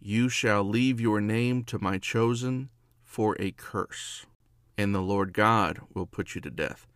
You 0.00 0.28
shall 0.28 0.64
leave 0.64 1.00
your 1.00 1.20
name 1.20 1.62
to 1.64 1.78
my 1.78 1.98
chosen 1.98 2.70
for 3.04 3.36
a 3.38 3.52
curse, 3.52 4.26
and 4.76 4.92
the 4.92 5.00
Lord 5.00 5.32
God 5.32 5.78
will 5.94 6.06
put 6.06 6.34
you 6.34 6.40
to 6.40 6.50
death, 6.50 6.87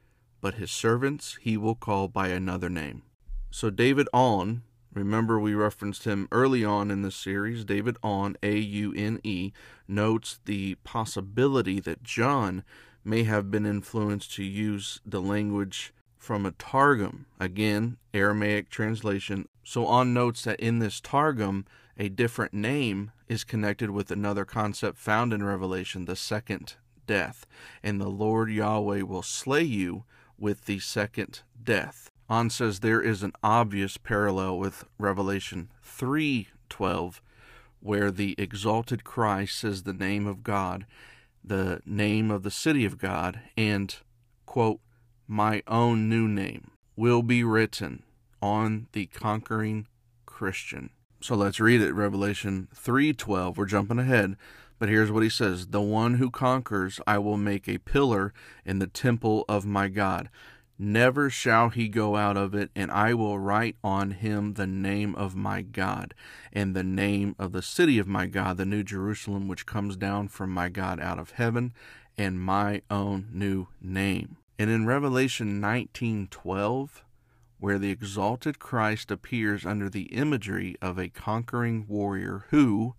but 0.42 0.54
his 0.54 0.70
servants 0.70 1.38
he 1.40 1.56
will 1.56 1.74
call 1.74 2.08
by 2.08 2.28
another 2.28 2.68
name. 2.68 3.02
So 3.50 3.70
David 3.70 4.08
Aune 4.12 4.62
Remember, 4.94 5.40
we 5.40 5.54
referenced 5.54 6.04
him 6.04 6.28
early 6.30 6.64
on 6.64 6.90
in 6.90 7.00
this 7.00 7.16
series. 7.16 7.64
David 7.64 7.96
Aune, 8.02 8.36
A 8.42 8.58
U 8.58 8.92
N 8.94 9.20
E, 9.24 9.52
notes 9.88 10.38
the 10.44 10.74
possibility 10.84 11.80
that 11.80 12.02
John 12.02 12.62
may 13.02 13.24
have 13.24 13.50
been 13.50 13.64
influenced 13.64 14.34
to 14.34 14.44
use 14.44 15.00
the 15.06 15.20
language 15.20 15.94
from 16.18 16.44
a 16.44 16.52
Targum, 16.52 17.26
again, 17.40 17.96
Aramaic 18.12 18.68
translation. 18.68 19.48
So, 19.64 19.86
Aune 19.86 20.12
notes 20.12 20.44
that 20.44 20.60
in 20.60 20.78
this 20.78 21.00
Targum, 21.00 21.64
a 21.96 22.08
different 22.08 22.52
name 22.52 23.12
is 23.28 23.44
connected 23.44 23.90
with 23.90 24.10
another 24.10 24.44
concept 24.44 24.98
found 24.98 25.32
in 25.32 25.42
Revelation, 25.42 26.04
the 26.04 26.16
second 26.16 26.74
death. 27.06 27.46
And 27.82 28.00
the 28.00 28.08
Lord 28.08 28.52
Yahweh 28.52 29.02
will 29.02 29.22
slay 29.22 29.62
you 29.62 30.04
with 30.42 30.64
the 30.64 30.80
second 30.80 31.42
death. 31.62 32.10
Aune 32.28 32.50
says 32.50 32.80
there 32.80 33.00
is 33.00 33.22
an 33.22 33.32
obvious 33.44 33.96
parallel 33.96 34.58
with 34.58 34.84
Revelation 34.98 35.70
3:12 35.84 37.22
where 37.78 38.10
the 38.10 38.34
exalted 38.36 39.04
Christ 39.04 39.58
says 39.58 39.84
the 39.84 39.92
name 39.92 40.26
of 40.26 40.42
God, 40.42 40.84
the 41.44 41.80
name 41.86 42.30
of 42.30 42.42
the 42.42 42.50
city 42.50 42.84
of 42.84 42.98
God, 42.98 43.40
and 43.56 43.96
quote, 44.44 44.80
my 45.28 45.62
own 45.68 46.08
new 46.08 46.26
name 46.26 46.72
will 46.96 47.22
be 47.22 47.44
written 47.44 48.02
on 48.40 48.88
the 48.92 49.06
conquering 49.06 49.86
Christian. 50.26 50.90
So 51.20 51.36
let's 51.36 51.60
read 51.60 51.80
it. 51.80 51.92
Revelation 51.92 52.66
3:12. 52.74 53.56
We're 53.56 53.66
jumping 53.66 54.00
ahead, 54.00 54.36
but 54.82 54.88
here's 54.88 55.12
what 55.12 55.22
he 55.22 55.28
says: 55.28 55.68
"The 55.68 55.80
one 55.80 56.14
who 56.14 56.28
conquers, 56.28 56.98
I 57.06 57.16
will 57.16 57.36
make 57.36 57.68
a 57.68 57.78
pillar 57.78 58.34
in 58.64 58.80
the 58.80 58.88
temple 58.88 59.44
of 59.48 59.64
my 59.64 59.86
God." 59.86 60.28
Never 60.76 61.30
shall 61.30 61.68
he 61.68 61.86
go 61.86 62.16
out 62.16 62.36
of 62.36 62.52
it, 62.52 62.72
and 62.74 62.90
I 62.90 63.14
will 63.14 63.38
write 63.38 63.76
on 63.84 64.10
him 64.10 64.54
the 64.54 64.66
name 64.66 65.14
of 65.14 65.36
my 65.36 65.62
God, 65.62 66.14
and 66.52 66.74
the 66.74 66.82
name 66.82 67.36
of 67.38 67.52
the 67.52 67.62
city 67.62 68.00
of 68.00 68.08
my 68.08 68.26
God, 68.26 68.56
the 68.56 68.66
new 68.66 68.82
Jerusalem, 68.82 69.46
which 69.46 69.66
comes 69.66 69.96
down 69.96 70.26
from 70.26 70.50
my 70.50 70.68
God 70.68 70.98
out 70.98 71.20
of 71.20 71.30
heaven, 71.30 71.72
and 72.18 72.40
my 72.40 72.82
own 72.90 73.28
new 73.30 73.68
name. 73.80 74.36
And 74.58 74.68
in 74.68 74.84
Revelation 74.84 75.60
19:12, 75.60 77.04
where 77.60 77.78
the 77.78 77.92
exalted 77.92 78.58
Christ 78.58 79.12
appears 79.12 79.64
under 79.64 79.88
the 79.88 80.12
imagery 80.12 80.74
of 80.82 80.98
a 80.98 81.08
conquering 81.08 81.86
warrior 81.86 82.46
who 82.50 82.96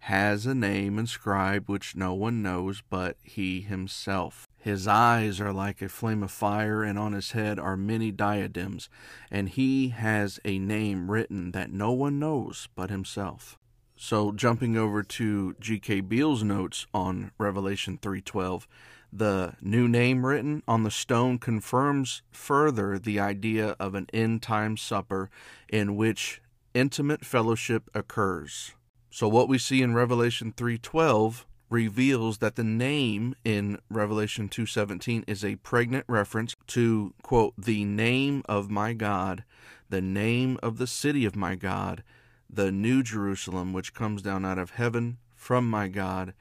has 0.00 0.46
a 0.46 0.54
name 0.54 0.98
inscribed 0.98 1.68
which 1.68 1.96
no 1.96 2.14
one 2.14 2.42
knows 2.42 2.82
but 2.88 3.16
he 3.22 3.60
himself. 3.60 4.46
His 4.56 4.86
eyes 4.86 5.40
are 5.40 5.52
like 5.52 5.80
a 5.80 5.88
flame 5.88 6.22
of 6.22 6.30
fire, 6.30 6.82
and 6.82 6.98
on 6.98 7.12
his 7.12 7.32
head 7.32 7.58
are 7.58 7.76
many 7.76 8.10
diadems, 8.10 8.88
and 9.30 9.48
he 9.48 9.88
has 9.88 10.40
a 10.44 10.58
name 10.58 11.10
written 11.10 11.52
that 11.52 11.72
no 11.72 11.92
one 11.92 12.18
knows 12.18 12.68
but 12.74 12.90
himself. 12.90 13.56
So 13.96 14.32
jumping 14.32 14.76
over 14.76 15.02
to 15.02 15.56
G.K. 15.58 16.02
Beale's 16.02 16.42
notes 16.42 16.86
on 16.94 17.32
Revelation 17.38 17.98
3:12, 17.98 18.66
the 19.12 19.54
new 19.60 19.88
name 19.88 20.24
written 20.26 20.62
on 20.68 20.82
the 20.82 20.90
stone 20.90 21.38
confirms 21.38 22.22
further 22.30 22.98
the 22.98 23.18
idea 23.18 23.74
of 23.80 23.94
an 23.94 24.06
end-time 24.12 24.76
supper 24.76 25.30
in 25.68 25.96
which 25.96 26.40
intimate 26.74 27.24
fellowship 27.24 27.90
occurs. 27.94 28.74
So 29.18 29.26
what 29.26 29.48
we 29.48 29.58
see 29.58 29.82
in 29.82 29.94
Revelation 29.94 30.52
3:12 30.52 31.44
reveals 31.70 32.38
that 32.38 32.54
the 32.54 32.62
name 32.62 33.34
in 33.44 33.80
Revelation 33.90 34.48
2:17 34.48 35.24
is 35.26 35.44
a 35.44 35.56
pregnant 35.56 36.04
reference 36.06 36.54
to 36.68 37.14
quote 37.24 37.52
the 37.58 37.84
name 37.84 38.44
of 38.48 38.70
my 38.70 38.92
God, 38.92 39.42
the 39.88 40.00
name 40.00 40.56
of 40.62 40.78
the 40.78 40.86
city 40.86 41.24
of 41.24 41.34
my 41.34 41.56
God, 41.56 42.04
the 42.48 42.70
new 42.70 43.02
Jerusalem 43.02 43.72
which 43.72 43.92
comes 43.92 44.22
down 44.22 44.44
out 44.44 44.56
of 44.56 44.70
heaven 44.78 45.18
from 45.34 45.68
my 45.68 45.88
God, 45.88 46.32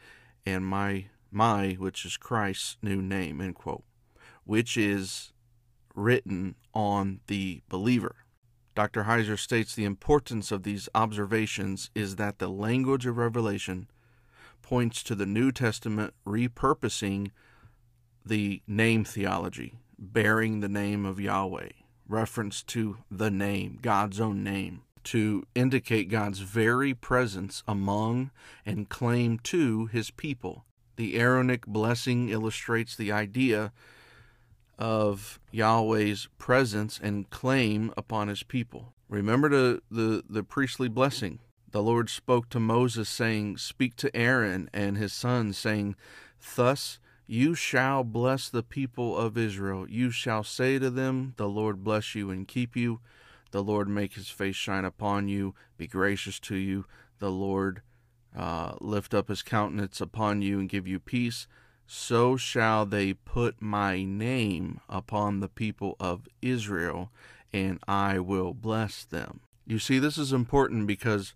and 0.46 0.64
my 0.64 1.08
my 1.32 1.72
which 1.80 2.06
is 2.06 2.16
Christ's 2.16 2.78
new 2.84 3.02
name 3.02 3.42
end 3.42 3.56
quote, 3.56 3.86
which 4.44 4.78
is 4.78 5.34
written 5.96 6.54
on 6.76 7.22
the 7.26 7.64
believer. 7.70 8.27
Dr. 8.78 9.06
Heiser 9.06 9.40
states 9.40 9.74
the 9.74 9.86
importance 9.86 10.52
of 10.52 10.62
these 10.62 10.88
observations 10.94 11.90
is 11.96 12.18
that 12.18 12.38
the 12.38 12.48
language 12.48 13.08
of 13.08 13.18
Revelation 13.18 13.88
points 14.62 15.02
to 15.02 15.16
the 15.16 15.26
New 15.26 15.52
Testament 15.52 16.14
repurposing 16.28 17.32
the 18.24 18.62
name 18.68 19.04
theology, 19.04 19.80
bearing 19.98 20.60
the 20.60 20.70
name 20.70 21.08
of 21.08 21.20
Yahweh, 21.20 21.70
reference 22.08 22.62
to 22.66 23.00
the 23.10 23.32
name, 23.32 23.80
God's 23.82 24.20
own 24.20 24.44
name, 24.44 24.84
to 25.06 25.44
indicate 25.56 26.12
God's 26.12 26.42
very 26.42 26.94
presence 26.94 27.64
among 27.68 28.30
and 28.64 28.90
claim 28.90 29.40
to 29.40 29.88
his 29.88 30.12
people. 30.12 30.66
The 30.98 31.20
Aaronic 31.20 31.66
blessing 31.66 32.30
illustrates 32.30 32.96
the 32.96 33.12
idea 33.12 33.72
of 34.78 35.40
Yahweh's 35.52 36.28
presence 36.38 37.00
and 37.02 37.30
claim 37.30 37.94
upon 37.98 38.28
his 38.28 38.44
people. 38.44 38.94
Remember 39.10 39.50
the, 39.50 39.82
the, 39.90 40.24
the 40.30 40.44
priestly 40.44 40.90
blessing 40.90 41.40
the 41.72 41.84
Lord 41.84 42.10
spoke 42.10 42.50
to 42.50 42.60
Moses, 42.60 43.10
saying, 43.10 43.58
Speak 43.58 43.96
to 43.98 44.16
Aaron 44.16 44.70
and 44.74 44.98
his 44.98 45.12
sons, 45.14 45.58
saying, 45.58 45.96
Thus 46.56 47.00
You 47.28 47.56
shall 47.56 48.04
bless 48.04 48.50
the 48.50 48.64
people 48.64 49.18
of 49.18 49.38
Israel. 49.38 49.86
You 49.90 50.10
shall 50.10 50.44
say 50.44 50.80
to 50.80 50.90
them, 50.90 51.34
The 51.38 51.50
Lord 51.50 51.84
bless 51.84 52.16
you 52.16 52.32
and 52.32 52.48
keep 52.48 52.76
you. 52.76 53.02
The 53.52 53.64
Lord 53.64 53.90
make 53.90 54.14
his 54.14 54.30
face 54.30 54.56
shine 54.56 54.86
upon 54.86 55.28
you, 55.28 55.56
be 55.78 55.88
gracious 55.88 56.40
to 56.42 56.56
you. 56.56 56.86
The 57.20 57.32
Lord 57.32 57.82
uh, 58.36 58.76
lift 58.80 59.14
up 59.14 59.28
his 59.30 59.42
countenance 59.44 60.00
upon 60.00 60.42
you 60.42 60.60
and 60.60 60.70
give 60.70 60.88
you 60.88 61.00
peace. 61.00 61.48
So 61.88 62.36
shall 62.36 62.86
they 62.86 63.14
put 63.14 63.62
my 63.62 64.04
name 64.04 64.82
upon 64.90 65.40
the 65.40 65.48
people 65.48 65.96
of 66.02 66.28
Israel, 66.42 67.12
and 67.54 67.80
I 67.88 68.20
will 68.20 68.54
bless 68.54 69.06
them. 69.06 69.40
You 69.66 69.80
see, 69.80 69.98
this 69.98 70.18
is 70.18 70.34
important 70.34 70.86
because 70.86 71.34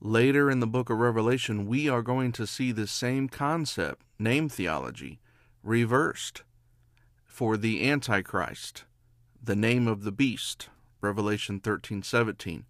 later 0.00 0.50
in 0.50 0.60
the 0.60 0.66
book 0.66 0.90
of 0.90 0.98
Revelation, 0.98 1.66
we 1.66 1.88
are 1.88 2.02
going 2.02 2.30
to 2.32 2.46
see 2.46 2.72
the 2.72 2.86
same 2.86 3.28
concept, 3.28 4.02
name 4.18 4.50
theology, 4.50 5.18
reversed 5.62 6.42
for 7.24 7.56
the 7.56 7.88
Antichrist, 7.88 8.84
the 9.42 9.56
name 9.56 9.88
of 9.88 10.04
the 10.04 10.12
beast, 10.12 10.68
Revelation 11.00 11.58
13 11.58 12.02
17, 12.02 12.66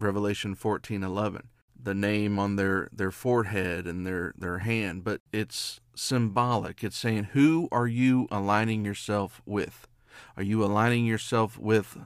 Revelation 0.00 0.56
14 0.56 1.04
11, 1.04 1.48
the 1.86 1.94
name 1.94 2.36
on 2.36 2.56
their, 2.56 2.88
their 2.92 3.12
forehead 3.12 3.86
and 3.86 4.04
their, 4.04 4.34
their 4.36 4.58
hand, 4.58 5.04
but 5.04 5.20
it's 5.32 5.80
symbolic. 5.94 6.82
It's 6.82 6.98
saying, 6.98 7.28
Who 7.32 7.68
are 7.70 7.86
you 7.86 8.26
aligning 8.28 8.84
yourself 8.84 9.40
with? 9.46 9.86
Are 10.36 10.42
you 10.42 10.64
aligning 10.64 11.06
yourself 11.06 11.56
with 11.56 11.98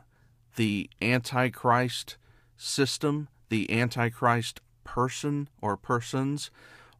the 0.56 0.90
Antichrist 1.00 2.18
system, 2.58 3.28
the 3.48 3.72
Antichrist 3.72 4.60
person 4.84 5.48
or 5.62 5.78
persons, 5.78 6.50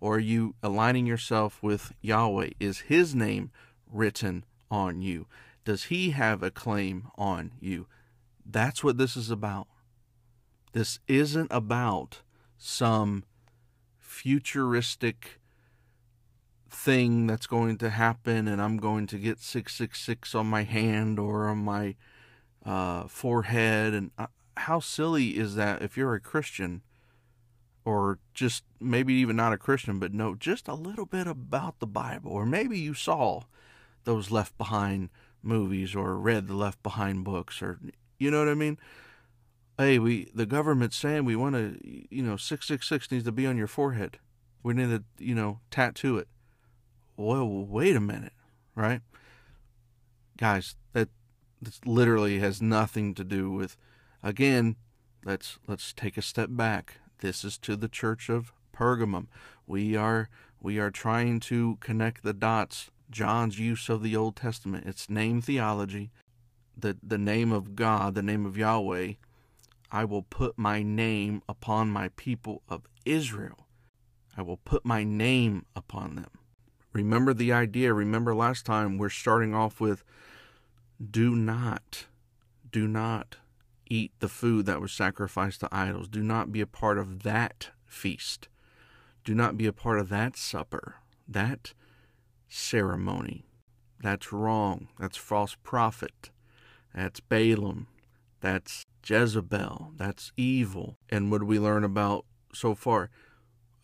or 0.00 0.16
are 0.16 0.18
you 0.18 0.54
aligning 0.62 1.04
yourself 1.04 1.62
with 1.62 1.92
Yahweh? 2.00 2.52
Is 2.58 2.78
his 2.78 3.14
name 3.14 3.50
written 3.92 4.42
on 4.70 5.02
you? 5.02 5.26
Does 5.66 5.84
he 5.84 6.12
have 6.12 6.42
a 6.42 6.50
claim 6.50 7.08
on 7.18 7.52
you? 7.60 7.88
That's 8.42 8.82
what 8.82 8.96
this 8.96 9.18
is 9.18 9.30
about. 9.30 9.66
This 10.72 10.98
isn't 11.06 11.48
about 11.50 12.22
some 12.62 13.24
futuristic 13.98 15.40
thing 16.68 17.26
that's 17.26 17.46
going 17.46 17.78
to 17.78 17.88
happen 17.88 18.46
and 18.46 18.60
I'm 18.60 18.76
going 18.76 19.06
to 19.08 19.18
get 19.18 19.40
666 19.40 20.34
on 20.34 20.46
my 20.46 20.62
hand 20.64 21.18
or 21.18 21.48
on 21.48 21.58
my 21.58 21.96
uh, 22.64 23.04
forehead. 23.08 23.94
And 23.94 24.10
uh, 24.18 24.26
how 24.58 24.78
silly 24.78 25.38
is 25.38 25.54
that 25.54 25.80
if 25.80 25.96
you're 25.96 26.14
a 26.14 26.20
Christian 26.20 26.82
or 27.86 28.18
just 28.34 28.62
maybe 28.78 29.14
even 29.14 29.36
not 29.36 29.54
a 29.54 29.58
Christian, 29.58 29.98
but 29.98 30.12
know 30.12 30.34
just 30.34 30.68
a 30.68 30.74
little 30.74 31.06
bit 31.06 31.26
about 31.26 31.80
the 31.80 31.86
Bible, 31.86 32.30
or 32.30 32.44
maybe 32.44 32.78
you 32.78 32.92
saw 32.92 33.44
those 34.04 34.30
Left 34.30 34.56
Behind 34.58 35.08
movies 35.42 35.94
or 35.94 36.18
read 36.18 36.46
the 36.46 36.54
Left 36.54 36.82
Behind 36.82 37.24
books, 37.24 37.62
or 37.62 37.80
you 38.18 38.30
know 38.30 38.40
what 38.40 38.48
I 38.50 38.54
mean? 38.54 38.78
Hey, 39.80 39.98
we 39.98 40.30
the 40.34 40.44
government's 40.44 40.96
saying 40.96 41.24
we 41.24 41.36
want 41.36 41.54
to, 41.54 41.78
you 41.82 42.22
know, 42.22 42.36
six 42.36 42.68
six 42.68 42.86
six 42.86 43.10
needs 43.10 43.24
to 43.24 43.32
be 43.32 43.46
on 43.46 43.56
your 43.56 43.66
forehead. 43.66 44.18
We 44.62 44.74
need 44.74 44.90
to, 44.90 45.04
you 45.18 45.34
know, 45.34 45.60
tattoo 45.70 46.18
it. 46.18 46.28
Well, 47.16 47.48
wait 47.48 47.96
a 47.96 48.00
minute, 48.00 48.34
right? 48.74 49.00
Guys, 50.36 50.76
that 50.92 51.08
this 51.62 51.80
literally 51.86 52.40
has 52.40 52.60
nothing 52.60 53.14
to 53.14 53.24
do 53.24 53.50
with. 53.50 53.78
Again, 54.22 54.76
let's 55.24 55.58
let's 55.66 55.94
take 55.94 56.18
a 56.18 56.22
step 56.22 56.50
back. 56.52 56.96
This 57.20 57.42
is 57.42 57.56
to 57.60 57.74
the 57.74 57.88
church 57.88 58.28
of 58.28 58.52
Pergamum. 58.76 59.28
We 59.66 59.96
are 59.96 60.28
we 60.60 60.78
are 60.78 60.90
trying 60.90 61.40
to 61.40 61.78
connect 61.80 62.22
the 62.22 62.34
dots. 62.34 62.90
John's 63.10 63.58
use 63.58 63.88
of 63.88 64.02
the 64.02 64.14
Old 64.14 64.36
Testament. 64.36 64.84
It's 64.86 65.08
name 65.08 65.40
theology 65.40 66.10
the, 66.80 66.96
the 67.02 67.18
name 67.18 67.52
of 67.52 67.76
God, 67.76 68.14
the 68.14 68.22
name 68.22 68.46
of 68.46 68.56
Yahweh, 68.56 69.12
I 69.92 70.04
will 70.04 70.22
put 70.22 70.56
my 70.56 70.82
name 70.82 71.42
upon 71.48 71.90
my 71.90 72.10
people 72.16 72.62
of 72.68 72.86
Israel. 73.04 73.66
I 74.36 74.42
will 74.42 74.58
put 74.58 74.84
my 74.84 75.04
name 75.04 75.66
upon 75.74 76.14
them. 76.14 76.30
Remember 76.92 77.34
the 77.34 77.52
idea. 77.52 77.92
Remember 77.92 78.34
last 78.34 78.64
time 78.66 78.98
we're 78.98 79.08
starting 79.10 79.54
off 79.54 79.80
with 79.80 80.04
do 81.10 81.34
not, 81.34 82.06
do 82.70 82.86
not 82.86 83.36
eat 83.88 84.12
the 84.20 84.28
food 84.28 84.66
that 84.66 84.80
was 84.80 84.92
sacrificed 84.92 85.60
to 85.60 85.68
idols. 85.72 86.08
Do 86.08 86.22
not 86.22 86.52
be 86.52 86.60
a 86.60 86.66
part 86.66 86.98
of 86.98 87.22
that 87.22 87.70
feast. 87.86 88.48
Do 89.24 89.34
not 89.34 89.56
be 89.56 89.66
a 89.66 89.72
part 89.72 89.98
of 89.98 90.08
that 90.10 90.36
supper, 90.36 90.96
that 91.28 91.72
ceremony. 92.48 93.44
That's 94.00 94.32
wrong. 94.32 94.88
That's 94.98 95.16
false 95.16 95.56
prophet. 95.62 96.30
That's 96.94 97.20
Balaam. 97.20 97.88
That's 98.40 98.86
Jezebel. 99.06 99.92
That's 99.96 100.32
evil. 100.36 100.98
And 101.08 101.30
what 101.30 101.40
do 101.40 101.46
we 101.46 101.58
learn 101.58 101.84
about 101.84 102.24
so 102.52 102.74
far? 102.74 103.10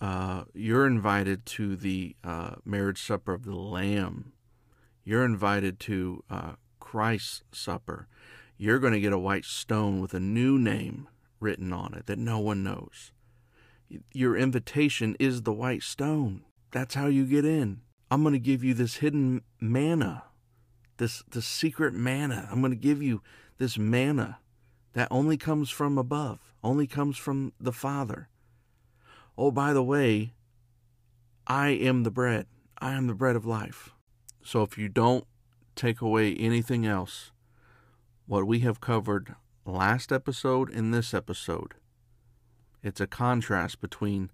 Uh, 0.01 0.45
you're 0.55 0.87
invited 0.87 1.47
to 1.47 1.77
the 1.77 2.17
uh, 2.23 2.57
marriage 2.65 3.03
supper 3.03 3.33
of 3.33 3.45
the 3.45 3.57
Lamb. 3.57 4.33
You're 5.05 5.25
invited 5.25 5.81
to 5.81 6.25
uh, 6.29 6.53
Christ's 6.81 7.43
supper. 7.53 8.09
You're 8.59 8.79
going 8.79 8.93
to 8.93 9.01
get 9.01 9.13
a 9.13 9.19
white 9.19 9.45
stone 9.45 10.01
with 10.01 10.15
a 10.15 10.21
new 10.21 10.59
name 10.59 11.09
written 11.41 11.73
on 11.73 11.95
it 11.95 12.07
that 12.07 12.19
no 12.19 12.39
one 12.39 12.63
knows. 12.63 13.13
Your 14.13 14.37
invitation 14.37 15.17
is 15.19 15.43
the 15.43 15.53
white 15.53 15.83
stone. 15.83 16.43
That's 16.73 16.95
how 16.95 17.07
you 17.07 17.25
get 17.25 17.45
in. 17.45 17.83
I'm 18.11 18.23
going 18.23 18.33
to 18.33 18.39
give 18.39 18.65
you 18.65 18.75
this 18.75 18.97
hidden 18.97 19.43
manna 19.61 20.25
this 20.97 21.23
this 21.31 21.47
secret 21.47 21.95
manna. 21.95 22.49
I'm 22.51 22.61
going 22.61 22.73
to 22.73 22.77
give 22.77 23.03
you 23.03 23.23
this 23.59 23.79
manna 23.79 24.39
that 24.97 25.09
only 25.11 25.37
comes 25.37 25.69
from 25.69 25.99
above, 25.99 26.55
only 26.65 26.87
comes 26.87 27.19
from 27.19 27.53
the 27.61 27.71
Father. 27.71 28.31
Oh, 29.37 29.51
by 29.51 29.75
the 29.75 29.83
way, 29.83 30.33
I 31.47 31.69
am 31.69 32.03
the 32.03 32.11
bread. 32.11 32.47
I 32.79 32.93
am 32.93 33.07
the 33.07 33.15
bread 33.15 33.37
of 33.37 33.45
life. 33.45 33.91
So 34.43 34.63
if 34.63 34.79
you 34.79 34.89
don't 34.89 35.27
take 35.75 36.01
away 36.01 36.35
anything 36.37 36.87
else, 36.87 37.31
what 38.25 38.47
we 38.47 38.61
have 38.61 38.81
covered 38.81 39.35
last 39.67 40.13
episode 40.13 40.73
and 40.73 40.95
this 40.95 41.13
episode, 41.13 41.75
it's 42.83 43.01
a 43.01 43.07
contrast 43.07 43.83
between 43.83 44.31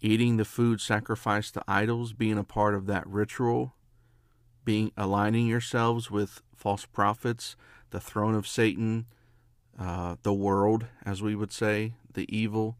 eating 0.00 0.36
the 0.36 0.44
food 0.44 0.80
sacrificed 0.80 1.54
to 1.54 1.62
idols, 1.68 2.12
being 2.12 2.38
a 2.38 2.44
part 2.44 2.74
of 2.74 2.86
that 2.86 3.06
ritual, 3.06 3.76
being 4.64 4.90
aligning 4.96 5.46
yourselves 5.46 6.10
with 6.10 6.42
false 6.56 6.86
prophets, 6.86 7.54
the 7.90 8.00
throne 8.00 8.34
of 8.34 8.48
Satan, 8.48 9.06
uh, 9.78 10.16
the 10.22 10.32
world, 10.32 10.86
as 11.04 11.22
we 11.22 11.34
would 11.34 11.52
say, 11.52 11.94
the 12.12 12.26
evil. 12.36 12.76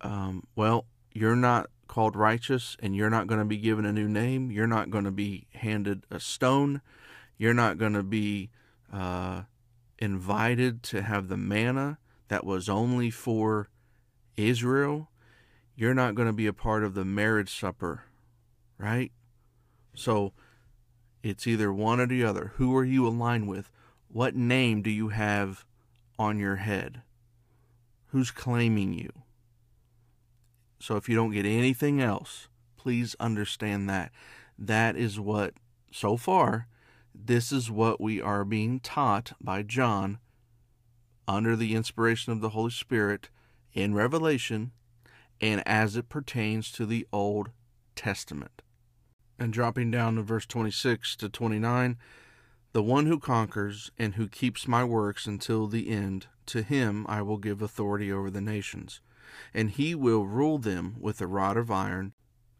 Um, 0.00 0.44
well, 0.56 0.86
you're 1.12 1.36
not 1.36 1.70
called 1.86 2.16
righteous, 2.16 2.76
and 2.80 2.94
you're 2.94 3.10
not 3.10 3.26
going 3.26 3.40
to 3.40 3.44
be 3.44 3.56
given 3.56 3.84
a 3.84 3.92
new 3.92 4.08
name. 4.08 4.50
You're 4.50 4.66
not 4.66 4.90
going 4.90 5.04
to 5.04 5.10
be 5.10 5.46
handed 5.54 6.04
a 6.10 6.20
stone. 6.20 6.82
You're 7.36 7.54
not 7.54 7.78
going 7.78 7.94
to 7.94 8.02
be 8.02 8.50
uh, 8.92 9.42
invited 9.98 10.82
to 10.84 11.02
have 11.02 11.28
the 11.28 11.36
manna 11.36 11.98
that 12.28 12.44
was 12.44 12.68
only 12.68 13.10
for 13.10 13.68
Israel. 14.36 15.10
You're 15.74 15.94
not 15.94 16.14
going 16.14 16.28
to 16.28 16.32
be 16.32 16.46
a 16.46 16.52
part 16.52 16.84
of 16.84 16.94
the 16.94 17.04
marriage 17.04 17.58
supper, 17.58 18.04
right? 18.78 19.12
So, 19.94 20.32
it's 21.22 21.46
either 21.46 21.72
one 21.72 22.00
or 22.00 22.06
the 22.06 22.24
other. 22.24 22.52
Who 22.56 22.74
are 22.76 22.84
you 22.84 23.06
aligned 23.06 23.48
with? 23.48 23.70
What 24.08 24.34
name 24.34 24.80
do 24.82 24.90
you 24.90 25.08
have 25.08 25.64
on 26.20 26.38
your 26.38 26.56
head? 26.56 27.00
Who's 28.08 28.30
claiming 28.30 28.92
you? 28.92 29.10
So 30.78 30.96
if 30.96 31.08
you 31.08 31.16
don't 31.16 31.32
get 31.32 31.46
anything 31.46 32.02
else, 32.02 32.48
please 32.76 33.16
understand 33.18 33.88
that. 33.88 34.12
That 34.58 34.96
is 34.96 35.18
what, 35.18 35.54
so 35.90 36.18
far, 36.18 36.66
this 37.14 37.50
is 37.50 37.70
what 37.70 38.02
we 38.02 38.20
are 38.20 38.44
being 38.44 38.80
taught 38.80 39.32
by 39.40 39.62
John 39.62 40.18
under 41.26 41.56
the 41.56 41.74
inspiration 41.74 42.34
of 42.34 42.42
the 42.42 42.50
Holy 42.50 42.70
Spirit 42.70 43.30
in 43.72 43.94
Revelation 43.94 44.72
and 45.40 45.66
as 45.66 45.96
it 45.96 46.10
pertains 46.10 46.70
to 46.72 46.84
the 46.84 47.08
Old 47.14 47.48
Testament. 47.96 48.60
And 49.38 49.54
dropping 49.54 49.90
down 49.90 50.16
to 50.16 50.22
verse 50.22 50.44
26 50.44 51.16
to 51.16 51.30
29, 51.30 51.96
the 52.72 52.82
one 52.82 53.06
who 53.06 53.18
conquers 53.18 53.90
and 53.98 54.14
who 54.14 54.28
keeps 54.28 54.68
my 54.68 54.84
works 54.84 55.26
until 55.26 55.66
the 55.66 55.88
end, 55.88 56.26
to 56.46 56.62
him 56.62 57.04
I 57.08 57.22
will 57.22 57.38
give 57.38 57.62
authority 57.62 58.12
over 58.12 58.30
the 58.30 58.40
nations, 58.40 59.00
and 59.52 59.70
he 59.70 59.94
will 59.94 60.26
rule 60.26 60.58
them 60.58 60.96
with 61.00 61.20
a 61.20 61.26
rod 61.26 61.56
of 61.56 61.70
iron. 61.70 62.12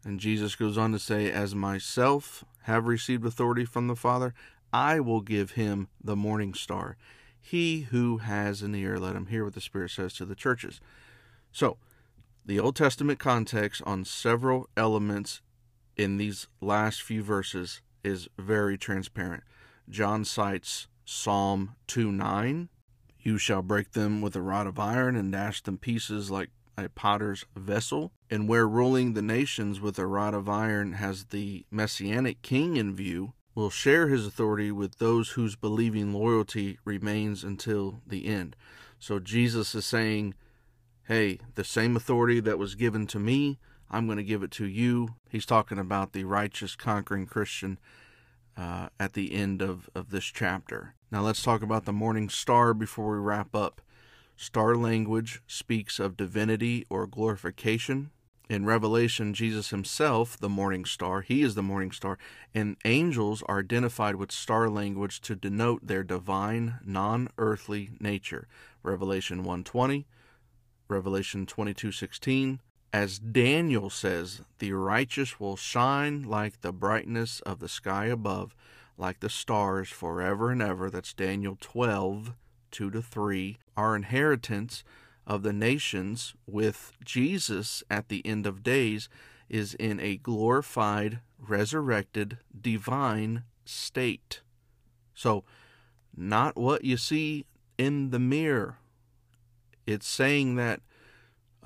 And 0.03 0.19
Jesus 0.19 0.55
goes 0.55 0.77
on 0.77 0.91
to 0.91 0.99
say, 0.99 1.31
As 1.31 1.53
myself 1.55 2.43
have 2.63 2.87
received 2.87 3.25
authority 3.25 3.65
from 3.65 3.87
the 3.87 3.95
Father, 3.95 4.33
I 4.73 4.99
will 4.99 5.21
give 5.21 5.51
him 5.51 5.87
the 6.03 6.15
morning 6.15 6.53
star. 6.53 6.97
He 7.39 7.81
who 7.91 8.17
has 8.17 8.61
an 8.61 8.75
ear, 8.75 8.97
let 8.97 9.15
him 9.15 9.27
hear 9.27 9.43
what 9.45 9.53
the 9.53 9.61
Spirit 9.61 9.91
says 9.91 10.13
to 10.13 10.25
the 10.25 10.35
churches. 10.35 10.79
So, 11.51 11.77
the 12.45 12.59
Old 12.59 12.75
Testament 12.75 13.19
context 13.19 13.81
on 13.85 14.05
several 14.05 14.67
elements 14.75 15.41
in 15.95 16.17
these 16.17 16.47
last 16.59 17.01
few 17.01 17.23
verses 17.23 17.81
is 18.03 18.27
very 18.37 18.77
transparent. 18.77 19.43
John 19.91 20.23
cites 20.23 20.87
Psalm 21.03 21.75
2 21.87 22.13
9. 22.13 22.69
You 23.19 23.37
shall 23.37 23.61
break 23.61 23.91
them 23.91 24.21
with 24.21 24.37
a 24.37 24.41
rod 24.41 24.65
of 24.65 24.79
iron 24.79 25.17
and 25.17 25.31
dash 25.33 25.61
them 25.61 25.77
pieces 25.77 26.31
like 26.31 26.49
a 26.77 26.87
potter's 26.87 27.45
vessel. 27.57 28.13
And 28.29 28.47
where 28.47 28.67
ruling 28.67 29.13
the 29.13 29.21
nations 29.21 29.81
with 29.81 29.99
a 29.99 30.07
rod 30.07 30.33
of 30.33 30.47
iron 30.47 30.93
has 30.93 31.25
the 31.25 31.65
messianic 31.69 32.41
king 32.41 32.77
in 32.77 32.95
view, 32.95 33.33
will 33.53 33.69
share 33.69 34.07
his 34.07 34.25
authority 34.25 34.71
with 34.71 34.97
those 34.97 35.31
whose 35.31 35.57
believing 35.57 36.13
loyalty 36.13 36.79
remains 36.85 37.43
until 37.43 38.01
the 38.07 38.27
end. 38.27 38.55
So 38.97 39.19
Jesus 39.19 39.75
is 39.75 39.85
saying, 39.85 40.35
hey, 41.03 41.39
the 41.55 41.65
same 41.65 41.97
authority 41.97 42.39
that 42.39 42.57
was 42.57 42.75
given 42.75 43.07
to 43.07 43.19
me, 43.19 43.59
I'm 43.89 44.05
going 44.05 44.17
to 44.17 44.23
give 44.23 44.41
it 44.41 44.51
to 44.51 44.65
you. 44.65 45.15
He's 45.29 45.45
talking 45.45 45.77
about 45.77 46.13
the 46.13 46.23
righteous, 46.23 46.77
conquering 46.77 47.25
Christian 47.25 47.77
uh, 48.57 48.89
at 48.99 49.13
the 49.13 49.33
end 49.33 49.61
of, 49.61 49.89
of 49.95 50.09
this 50.09 50.25
chapter. 50.25 50.95
Now 51.11 51.21
let's 51.21 51.43
talk 51.43 51.61
about 51.61 51.85
the 51.85 51.93
morning 51.93 52.29
star 52.29 52.73
before 52.73 53.11
we 53.11 53.19
wrap 53.19 53.55
up. 53.55 53.81
Star 54.35 54.75
language 54.75 55.41
speaks 55.45 55.99
of 55.99 56.17
divinity 56.17 56.85
or 56.89 57.05
glorification. 57.05 58.11
In 58.49 58.65
Revelation, 58.65 59.33
Jesus 59.33 59.69
himself, 59.69 60.37
the 60.37 60.49
morning 60.49 60.83
star, 60.83 61.21
he 61.21 61.41
is 61.41 61.55
the 61.55 61.63
morning 61.63 61.91
star, 61.91 62.17
and 62.53 62.75
angels 62.83 63.43
are 63.47 63.59
identified 63.59 64.15
with 64.15 64.31
star 64.31 64.69
language 64.69 65.21
to 65.21 65.35
denote 65.35 65.87
their 65.87 66.03
divine, 66.03 66.79
non-earthly 66.83 67.91
nature. 68.01 68.49
Revelation 68.83 69.43
120, 69.43 70.05
Revelation 70.89 71.45
22:16, 71.45 72.59
as 72.93 73.19
Daniel 73.19 73.89
says, 73.89 74.41
the 74.59 74.73
righteous 74.73 75.39
will 75.39 75.55
shine 75.55 76.23
like 76.23 76.61
the 76.61 76.73
brightness 76.73 77.39
of 77.41 77.59
the 77.59 77.69
sky 77.69 78.05
above, 78.05 78.55
like 78.97 79.21
the 79.21 79.29
stars 79.29 79.89
forever 79.89 80.51
and 80.51 80.61
ever. 80.61 80.89
That's 80.89 81.13
Daniel 81.13 81.57
12, 81.59 82.33
2 82.71 82.91
to 82.91 83.01
3. 83.01 83.57
Our 83.77 83.95
inheritance 83.95 84.83
of 85.25 85.43
the 85.43 85.53
nations 85.53 86.33
with 86.45 86.91
Jesus 87.03 87.83
at 87.89 88.09
the 88.09 88.25
end 88.25 88.45
of 88.45 88.63
days 88.63 89.07
is 89.47 89.73
in 89.75 89.99
a 89.99 90.17
glorified, 90.17 91.19
resurrected, 91.39 92.37
divine 92.59 93.43
state. 93.63 94.41
So, 95.13 95.43
not 96.15 96.57
what 96.57 96.83
you 96.83 96.97
see 96.97 97.45
in 97.77 98.09
the 98.09 98.19
mirror. 98.19 98.77
It's 99.85 100.07
saying 100.07 100.55
that 100.55 100.81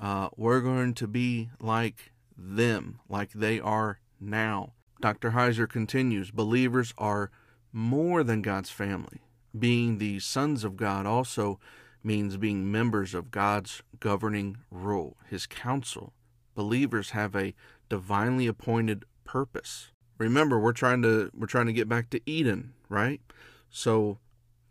uh, 0.00 0.28
we're 0.36 0.60
going 0.60 0.94
to 0.94 1.06
be 1.06 1.50
like 1.60 2.12
them, 2.36 3.00
like 3.08 3.32
they 3.32 3.60
are 3.60 4.00
now. 4.20 4.72
Dr. 5.00 5.30
Heiser 5.32 5.68
continues 5.68 6.30
believers 6.30 6.94
are 6.98 7.30
more 7.72 8.22
than 8.22 8.42
God's 8.42 8.70
family. 8.70 9.20
Being 9.58 9.98
the 9.98 10.18
sons 10.20 10.64
of 10.64 10.76
God 10.76 11.06
also 11.06 11.58
means 12.02 12.36
being 12.36 12.70
members 12.70 13.14
of 13.14 13.30
God's 13.30 13.82
governing 14.00 14.58
rule, 14.70 15.16
His 15.28 15.46
council. 15.46 16.12
Believers 16.54 17.10
have 17.10 17.34
a 17.34 17.54
divinely 17.88 18.46
appointed 18.46 19.04
purpose. 19.24 19.90
Remember, 20.18 20.58
we're 20.58 20.72
trying 20.72 21.02
to 21.02 21.30
we're 21.34 21.46
trying 21.46 21.66
to 21.66 21.72
get 21.72 21.88
back 21.88 22.08
to 22.10 22.20
Eden, 22.24 22.72
right? 22.88 23.20
So, 23.68 24.18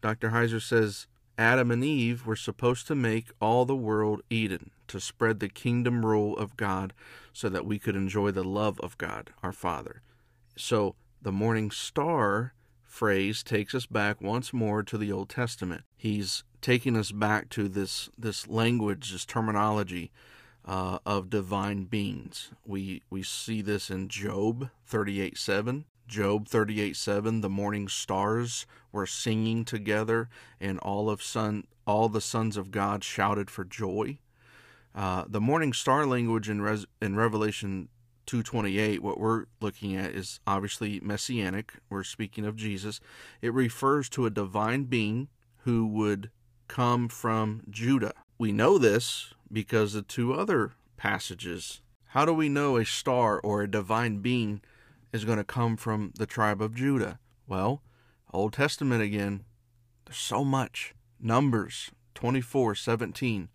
Dr. 0.01 0.29
Heiser 0.29 0.61
says 0.61 1.07
Adam 1.37 1.71
and 1.71 1.83
Eve 1.83 2.25
were 2.25 2.35
supposed 2.35 2.87
to 2.87 2.95
make 2.95 3.31
all 3.41 3.65
the 3.65 3.75
world 3.75 4.21
Eden, 4.29 4.71
to 4.87 4.99
spread 4.99 5.39
the 5.39 5.49
kingdom 5.49 6.05
rule 6.05 6.37
of 6.37 6.55
God 6.55 6.93
so 7.33 7.49
that 7.49 7.65
we 7.65 7.79
could 7.79 7.95
enjoy 7.95 8.31
the 8.31 8.43
love 8.43 8.79
of 8.79 8.97
God, 8.97 9.31
our 9.43 9.51
Father. 9.51 10.01
So 10.55 10.95
the 11.21 11.31
morning 11.31 11.71
star 11.71 12.53
phrase 12.83 13.43
takes 13.43 13.75
us 13.75 13.85
back 13.85 14.21
once 14.21 14.53
more 14.53 14.81
to 14.83 14.97
the 14.97 15.11
Old 15.11 15.29
Testament. 15.29 15.83
He's 15.97 16.43
taking 16.61 16.95
us 16.95 17.11
back 17.11 17.49
to 17.49 17.67
this, 17.67 18.09
this 18.17 18.47
language, 18.47 19.11
this 19.11 19.25
terminology 19.25 20.11
uh, 20.63 20.99
of 21.05 21.29
divine 21.29 21.83
beings. 21.83 22.51
We, 22.65 23.03
we 23.09 23.21
see 23.23 23.61
this 23.61 23.89
in 23.89 24.07
Job 24.07 24.69
38 24.85 25.37
7. 25.37 25.85
Job 26.07 26.47
38 26.47 26.95
7, 26.95 27.41
the 27.41 27.49
morning 27.49 27.87
stars 27.87 28.65
were 28.95 29.05
singing 29.05 29.65
together, 29.65 30.29
and 30.59 30.79
all 30.79 31.09
of 31.09 31.21
son, 31.21 31.65
all 31.85 32.07
the 32.09 32.21
sons 32.21 32.55
of 32.55 32.71
God 32.71 33.03
shouted 33.03 33.51
for 33.51 33.65
joy. 33.65 34.17
Uh, 34.95 35.25
the 35.27 35.41
morning 35.41 35.73
star 35.73 36.07
language 36.07 36.49
in, 36.49 36.61
Res, 36.61 36.85
in 37.01 37.17
Revelation 37.17 37.89
228, 38.25 39.03
what 39.03 39.19
we're 39.19 39.45
looking 39.59 39.95
at 39.97 40.11
is 40.11 40.39
obviously 40.47 41.01
messianic. 41.01 41.73
We're 41.89 42.03
speaking 42.03 42.45
of 42.45 42.55
Jesus. 42.55 43.01
It 43.41 43.53
refers 43.53 44.07
to 44.09 44.25
a 44.25 44.31
divine 44.31 44.85
being 44.85 45.27
who 45.59 45.85
would 45.87 46.31
come 46.69 47.09
from 47.09 47.63
Judah. 47.69 48.13
We 48.37 48.53
know 48.53 48.77
this 48.77 49.33
because 49.51 49.93
of 49.93 50.07
two 50.07 50.33
other 50.33 50.71
passages. 50.95 51.81
How 52.07 52.23
do 52.23 52.33
we 52.33 52.47
know 52.47 52.77
a 52.77 52.85
star 52.85 53.41
or 53.41 53.61
a 53.61 53.69
divine 53.69 54.19
being 54.19 54.61
is 55.11 55.25
going 55.25 55.37
to 55.37 55.43
come 55.43 55.75
from 55.75 56.13
the 56.17 56.25
tribe 56.25 56.61
of 56.61 56.73
Judah? 56.73 57.19
Well, 57.45 57.81
Old 58.35 58.53
Testament 58.53 59.01
again, 59.01 59.45
there's 60.05 60.17
so 60.17 60.43
much. 60.43 60.93
Numbers 61.19 61.91
24 62.13 62.75
17. 62.75 63.49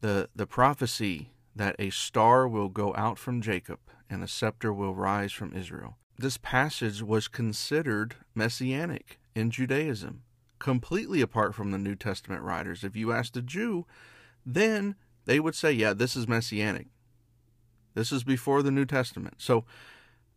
The, 0.00 0.28
the 0.34 0.46
prophecy 0.46 1.30
that 1.54 1.76
a 1.78 1.90
star 1.90 2.46
will 2.46 2.68
go 2.68 2.94
out 2.96 3.18
from 3.18 3.40
Jacob 3.40 3.78
and 4.10 4.22
a 4.22 4.28
scepter 4.28 4.72
will 4.72 4.94
rise 4.94 5.32
from 5.32 5.54
Israel. 5.54 5.96
This 6.18 6.36
passage 6.36 7.02
was 7.02 7.28
considered 7.28 8.16
messianic 8.34 9.18
in 9.34 9.50
Judaism, 9.50 10.22
completely 10.58 11.20
apart 11.20 11.54
from 11.54 11.70
the 11.70 11.78
New 11.78 11.94
Testament 11.94 12.42
writers. 12.42 12.84
If 12.84 12.96
you 12.96 13.12
asked 13.12 13.36
a 13.36 13.42
Jew, 13.42 13.86
then 14.44 14.96
they 15.24 15.38
would 15.38 15.54
say, 15.54 15.72
yeah, 15.72 15.92
this 15.92 16.16
is 16.16 16.26
messianic. 16.26 16.86
This 17.94 18.12
is 18.12 18.24
before 18.24 18.62
the 18.62 18.70
New 18.70 18.84
Testament. 18.84 19.34
So, 19.38 19.64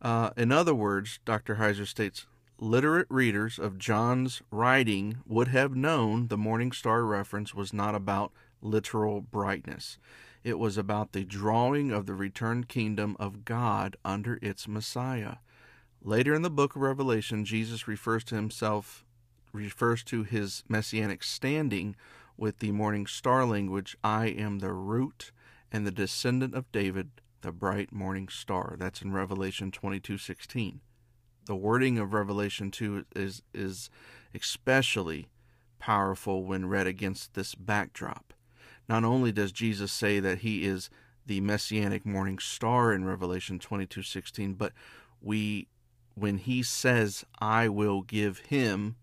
uh, 0.01 0.31
in 0.37 0.51
other 0.51 0.75
words, 0.75 1.19
Dr. 1.25 1.55
Heiser 1.55 1.87
states, 1.87 2.25
literate 2.61 3.07
readers 3.09 3.57
of 3.57 3.79
John's 3.79 4.43
writing 4.51 5.17
would 5.25 5.47
have 5.47 5.75
known 5.75 6.27
the 6.27 6.37
morning 6.37 6.71
star 6.71 7.03
reference 7.03 7.55
was 7.55 7.73
not 7.73 7.95
about 7.95 8.31
literal 8.61 9.19
brightness. 9.19 9.97
It 10.43 10.59
was 10.59 10.77
about 10.77 11.11
the 11.11 11.25
drawing 11.25 11.89
of 11.91 12.05
the 12.05 12.13
returned 12.13 12.69
kingdom 12.69 13.17
of 13.19 13.45
God 13.45 13.97
under 14.05 14.37
its 14.43 14.67
Messiah. 14.67 15.37
Later 16.03 16.35
in 16.35 16.43
the 16.43 16.51
book 16.51 16.75
of 16.75 16.83
Revelation, 16.83 17.45
Jesus 17.45 17.87
refers 17.87 18.23
to 18.25 18.35
himself 18.35 19.05
refers 19.53 20.03
to 20.03 20.23
his 20.23 20.63
messianic 20.69 21.23
standing 21.23 21.95
with 22.37 22.59
the 22.59 22.71
morning 22.71 23.05
star 23.05 23.43
language, 23.43 23.97
I 24.03 24.27
am 24.27 24.59
the 24.59 24.71
root 24.71 25.31
and 25.71 25.85
the 25.85 25.91
descendant 25.91 26.53
of 26.53 26.71
David, 26.71 27.09
the 27.41 27.51
bright 27.51 27.91
morning 27.91 28.29
star. 28.29 28.75
That's 28.77 29.01
in 29.01 29.11
Revelation 29.11 29.71
22:16. 29.71 30.79
The 31.45 31.55
wording 31.55 31.97
of 31.97 32.13
Revelation 32.13 32.69
2 32.69 33.05
is 33.15 33.41
is 33.53 33.89
especially 34.33 35.27
powerful 35.79 36.45
when 36.45 36.67
read 36.67 36.85
against 36.85 37.33
this 37.33 37.55
backdrop. 37.55 38.33
Not 38.87 39.03
only 39.03 39.31
does 39.31 39.51
Jesus 39.51 39.91
say 39.91 40.19
that 40.19 40.39
he 40.39 40.63
is 40.65 40.89
the 41.25 41.41
messianic 41.41 42.05
morning 42.05 42.37
star 42.37 42.93
in 42.93 43.05
Revelation 43.05 43.57
22:16, 43.57 44.53
but 44.53 44.73
we 45.19 45.67
when 46.13 46.37
he 46.37 46.61
says, 46.61 47.25
"I 47.39 47.69
will 47.69 48.01
give 48.03 48.39
him 48.39 48.97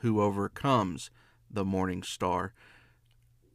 who 0.00 0.20
overcomes 0.20 1.10
the 1.48 1.64
morning 1.64 2.02
star," 2.02 2.54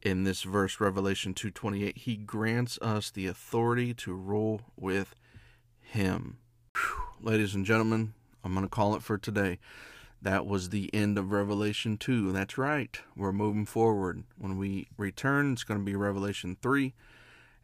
in 0.02 0.24
this 0.24 0.44
verse 0.44 0.80
Revelation 0.80 1.34
2:28, 1.34 1.98
he 1.98 2.16
grants 2.16 2.80
us 2.82 3.12
the 3.12 3.28
authority 3.28 3.94
to 3.96 4.14
rule 4.14 4.72
with 4.78 5.14
him. 5.82 6.38
Ladies 7.20 7.54
and 7.54 7.66
gentlemen, 7.66 8.14
I'm 8.44 8.54
going 8.54 8.66
to 8.66 8.70
call 8.70 8.96
it 8.96 9.04
for 9.04 9.18
today 9.18 9.60
that 10.22 10.46
was 10.46 10.70
the 10.70 10.94
end 10.94 11.18
of 11.18 11.32
Revelation 11.32 11.98
2. 11.98 12.32
That's 12.32 12.58
right. 12.58 13.00
We're 13.16 13.32
moving 13.32 13.66
forward. 13.66 14.24
When 14.38 14.58
we 14.58 14.88
return, 14.98 15.54
it's 15.54 15.64
going 15.64 15.80
to 15.80 15.86
be 15.86 15.96
Revelation 15.96 16.58
3. 16.62 16.94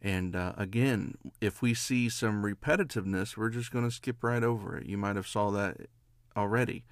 And 0.02 0.36
uh, 0.36 0.54
again, 0.58 1.16
if 1.42 1.62
we 1.62 1.74
see 1.74 2.10
some 2.10 2.44
repetitiveness, 2.44 3.36
we're 3.36 3.50
just 3.50 3.72
going 3.72 3.86
to 3.86 3.92
skip 3.92 4.24
right 4.24 4.44
over 4.44 4.78
it. 4.78 4.86
You 4.86 4.98
might 4.98 5.16
have 5.16 5.28
saw 5.28 5.52
that 5.52 5.78
already. 6.38 6.86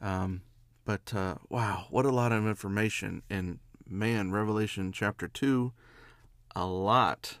Um, 0.00 0.42
but 0.84 1.14
uh, 1.14 1.36
wow, 1.48 1.86
what 1.90 2.04
a 2.04 2.10
lot 2.10 2.32
of 2.32 2.46
information. 2.46 3.22
And 3.30 3.60
man, 3.88 4.32
Revelation 4.32 4.92
chapter 4.92 5.28
2, 5.28 5.72
a 6.54 6.66
lot 6.66 7.38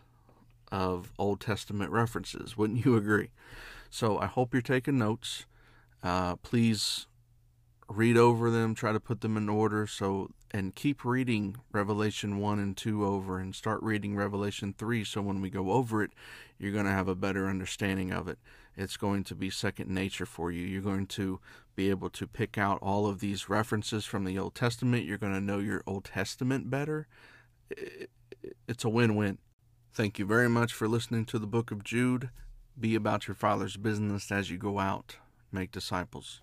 of 0.72 1.12
Old 1.18 1.40
Testament 1.40 1.90
references. 1.90 2.56
Wouldn't 2.56 2.84
you 2.84 2.96
agree? 2.96 3.30
So 3.90 4.18
I 4.18 4.26
hope 4.26 4.54
you're 4.54 4.62
taking 4.62 4.98
notes. 4.98 5.46
Uh, 6.02 6.36
please 6.36 7.06
read 7.88 8.16
over 8.16 8.50
them, 8.50 8.74
try 8.74 8.92
to 8.92 9.00
put 9.00 9.20
them 9.20 9.36
in 9.36 9.48
order. 9.48 9.86
So, 9.86 10.30
and 10.50 10.74
keep 10.74 11.04
reading 11.04 11.56
Revelation 11.72 12.38
1 12.38 12.58
and 12.58 12.76
2 12.76 13.04
over 13.04 13.38
and 13.38 13.54
start 13.54 13.82
reading 13.82 14.16
Revelation 14.16 14.74
3. 14.76 15.04
So, 15.04 15.22
when 15.22 15.40
we 15.40 15.50
go 15.50 15.72
over 15.72 16.02
it, 16.02 16.10
you're 16.58 16.72
going 16.72 16.86
to 16.86 16.90
have 16.90 17.08
a 17.08 17.14
better 17.14 17.48
understanding 17.48 18.12
of 18.12 18.28
it 18.28 18.38
it's 18.78 18.96
going 18.96 19.24
to 19.24 19.34
be 19.34 19.50
second 19.50 19.90
nature 19.90 20.24
for 20.24 20.52
you. 20.52 20.64
You're 20.64 20.80
going 20.80 21.06
to 21.08 21.40
be 21.74 21.90
able 21.90 22.10
to 22.10 22.28
pick 22.28 22.56
out 22.56 22.78
all 22.80 23.06
of 23.08 23.18
these 23.18 23.48
references 23.48 24.04
from 24.04 24.24
the 24.24 24.38
Old 24.38 24.54
Testament. 24.54 25.04
You're 25.04 25.18
going 25.18 25.34
to 25.34 25.40
know 25.40 25.58
your 25.58 25.82
Old 25.84 26.04
Testament 26.04 26.70
better. 26.70 27.08
It's 28.68 28.84
a 28.84 28.88
win 28.88 29.16
win. 29.16 29.38
Thank 29.92 30.18
you 30.20 30.24
very 30.24 30.48
much 30.48 30.72
for 30.72 30.86
listening 30.86 31.24
to 31.26 31.40
the 31.40 31.46
book 31.46 31.72
of 31.72 31.82
Jude. 31.82 32.30
Be 32.78 32.94
about 32.94 33.26
your 33.26 33.34
Father's 33.34 33.76
business 33.76 34.30
as 34.30 34.48
you 34.48 34.58
go 34.58 34.78
out, 34.78 35.16
make 35.52 35.72
disciples. 35.72 36.40